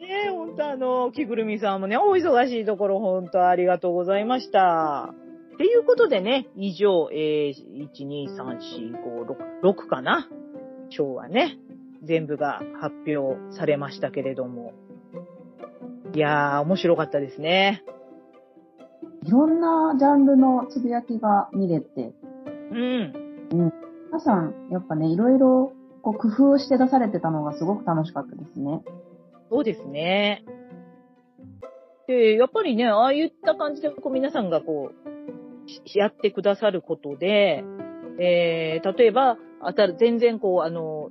[0.00, 5.14] ねえ、ほんとあの、着ぐるみさんもね、お忙しいところほんとありがとうございました。
[5.54, 9.24] っていうことでね、以上、えー、1、2、3、4、5、
[9.62, 10.28] 6、6かな？
[10.96, 11.58] 今日はね、
[12.04, 14.72] 全部が発表されましたけれども。
[16.14, 17.82] いやー、面白かったですね。
[19.24, 22.12] いろんなジャンルのつぶやきが見れて、
[22.70, 23.12] うん。
[24.06, 25.72] 皆さん、やっぱね、いろいろ、
[26.02, 28.82] こう、工夫をして出されてたのがすごく楽しかったですね。
[29.50, 30.44] そうですね。
[32.06, 37.64] で、やっぱりね、ああいった感じで、こう、皆さんがこう、しやってくださることで、
[38.18, 41.10] えー、例えば、あた全然こう、あの、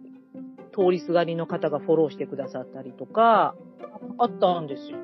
[0.73, 3.55] 通りすがりの方がフォローしてくださったりとか、
[4.17, 4.97] あったんですよ。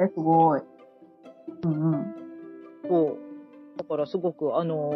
[0.00, 0.62] え、すごい。
[1.64, 2.14] うんうん。
[2.88, 3.18] そう。
[3.76, 4.90] だからすごく、あの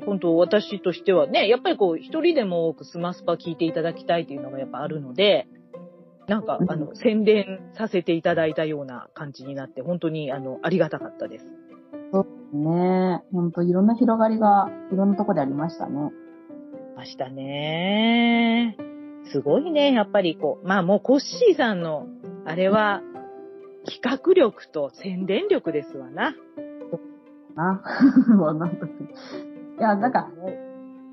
[0.00, 5.46] ー本当私としてはね、やっぱりこう、一人でも多くスマスパ聞いていただきたいというのがやっぱあるので、
[6.28, 11.46] なんか、あの、宣伝させていただいたような感じになって、本当に、あの、ありがたかったです。
[12.54, 16.12] ねえ、ほんといろんな広がりが、いろんなとこでありましたね。
[16.96, 18.76] ましたね。
[19.32, 22.06] すごいね、やっぱりこう、まあもうコッシーさんの、
[22.46, 23.02] あれは、
[23.86, 26.34] 企画力と宣伝力ですわな。
[27.56, 27.82] な。
[28.34, 28.74] もうなんい
[29.80, 30.30] や、なんか、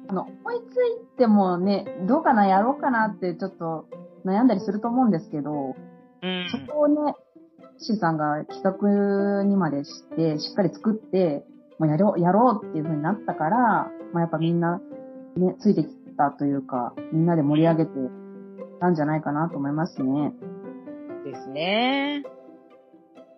[0.07, 3.85] あの、思いついてもね、どうかな、やろうかなってちょっと
[4.25, 5.75] 悩んだりすると思うんですけど、
[6.23, 6.47] うん。
[6.67, 7.15] そこをね、
[7.77, 11.45] シーさんが企画にまでして、しっかり作って、
[11.79, 13.57] もうやろう、やろうっていう風になったから、
[14.13, 14.79] まあやっぱみんな、
[15.35, 17.91] ね、ついてきたというか、みんなで盛り上げて
[18.79, 20.33] たんじゃないかなと思いますね。
[21.25, 22.23] ですね。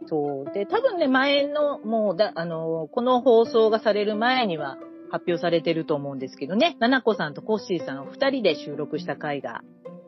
[0.08, 0.54] そう。
[0.54, 4.78] で、多分ね、前の、もうだ、あの、この放送がされる前には
[5.12, 9.62] 発表されてると思うんですけどね、ななこさんとコッシーさんを二人で収録した回が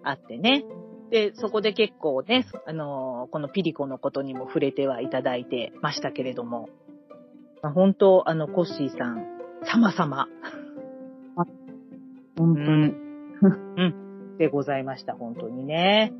[0.05, 0.63] あってね。
[1.11, 6.69] で、そこで結構ね、あの、このピリコのことにも触れてはいただいてましたけれども、
[7.61, 9.25] まあ、本当、あの、コッシーさん、
[9.63, 10.27] 様々、
[12.37, 12.93] 本当に。
[14.37, 16.13] でございました、本当にね。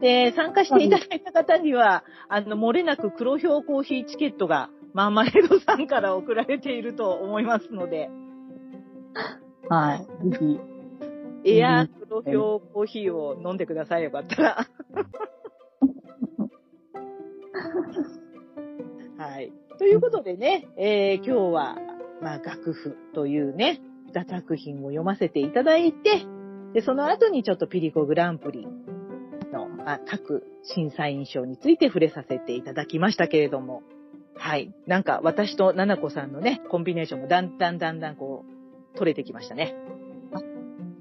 [0.00, 8.10] で、参加していただいた方には、あの、漏れなく黒氷コーヒーチケットが、マーマレードさんから送られていると思いますので、
[9.68, 10.30] はい。
[10.30, 10.73] ぜひ。
[11.44, 12.36] エアー黒氷
[12.72, 14.66] コーヒーを飲んでください、よかったら。
[19.18, 19.52] はい。
[19.78, 21.76] ということでね、えー今日は、
[22.20, 23.80] まあ、楽譜というね、
[24.12, 26.22] 座作品を読ませていただいて、
[26.72, 28.66] で、その後にちょっとピリコグランプリ
[29.52, 33.82] の、まあ、各審査員賞について触れさせていただきましたけれども、
[34.36, 34.74] はい。
[34.86, 38.44] なんか私とななこさんのね、コンビネーションもだんだんだんだんこ
[38.94, 39.76] う、取れてきましたね。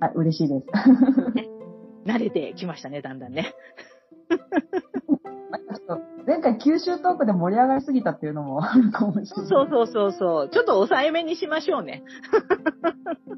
[0.03, 0.65] はい、嬉しいです。
[2.05, 3.55] 慣れてきましたね、だんだんね。
[6.27, 9.27] 前回九州トークで盛り上がりすぎたっていうのも あるかもしれない。
[9.47, 10.49] そうそうそうそう。
[10.49, 12.03] ちょっと抑えめにしましょうね。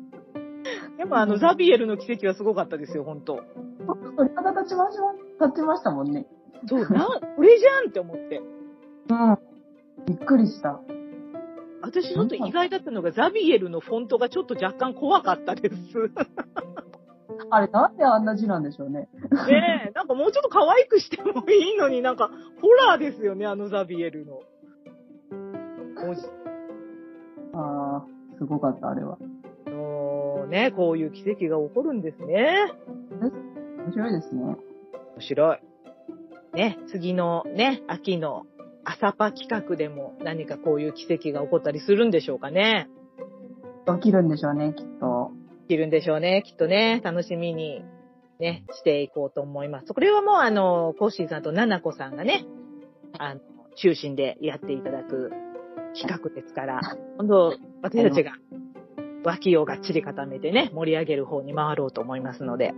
[0.97, 3.43] でもあの、ザビエルの奇跡はすごかったですよ、本当
[4.17, 4.97] 鳥肌立ちまし
[5.39, 6.25] 立ちましたもんね。
[6.67, 8.41] そう、な、これじゃんって思って。
[9.09, 9.37] うん。
[10.07, 10.81] びっくりした。
[11.85, 15.75] 私ちょっと意外だったのが、ザビエルのフォントがちょっと若干怖かったです。
[17.51, 19.09] あれ、なんであんな字なんでしょうね。
[19.47, 22.31] ねえ、なんかもうちょっと可愛くしてもいいのになんか、
[22.61, 24.39] ホラーですよね、あのザビエルの。
[27.53, 28.05] ああ、
[28.37, 29.17] すごかった、あれは。
[30.45, 32.71] のね、こういう奇跡が起こるんですね。
[33.85, 34.41] 面白いですね。
[34.43, 34.57] 面
[35.19, 35.59] 白い。
[36.53, 38.45] ね、次のね、秋の
[38.85, 42.87] 朝パ企画でも何かこういう奇跡が起こったりするんでしょうかね。
[43.87, 45.31] 起きるんでしょうね、きっと。
[45.63, 47.01] 起きるんでしょうね、きっとね。
[47.03, 47.83] 楽しみに
[48.39, 49.93] ね、していこうと思います。
[49.93, 52.45] これはもうあの、コッシーさんとナナコさんがね、
[53.17, 53.41] あの、
[53.75, 55.31] 中心でやっていただく
[55.99, 56.79] 企画ですから、
[57.17, 58.33] 今度私たちが
[59.23, 62.73] 脇をがっちり固めてね、盛り上げる方に回ろうと思いますので、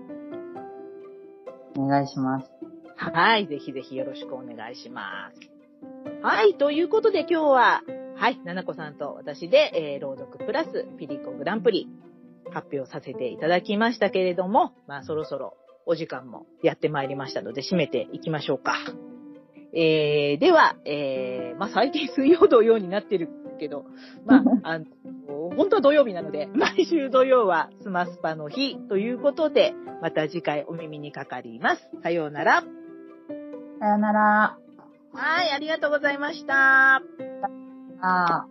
[1.77, 2.51] お願いします。
[2.95, 5.56] はい、ぜひぜひよろしくお願いします。
[6.21, 7.83] はい、ということで今日は、
[8.15, 11.87] はい、ななこさんと私で、えー朗読プラスピリコグランプリ
[12.51, 15.55] 発表させていただきましたけれども、まあそろそろ
[15.85, 18.75] お時間もやってまいりましたので締めていきましょうか。
[19.73, 23.85] えー、では、えー、まあ最近水曜土曜になってるけど、
[24.25, 24.85] まあ、 あの、
[25.55, 31.89] 本当は土曜日なので、毎週土曜はスマスパの日ということで、また次回お耳にかかります。
[32.01, 32.63] さようなら。
[33.79, 34.66] さよなら。
[35.17, 36.97] はい、ありがとうございました。
[36.97, 37.01] あ
[38.01, 38.47] あ。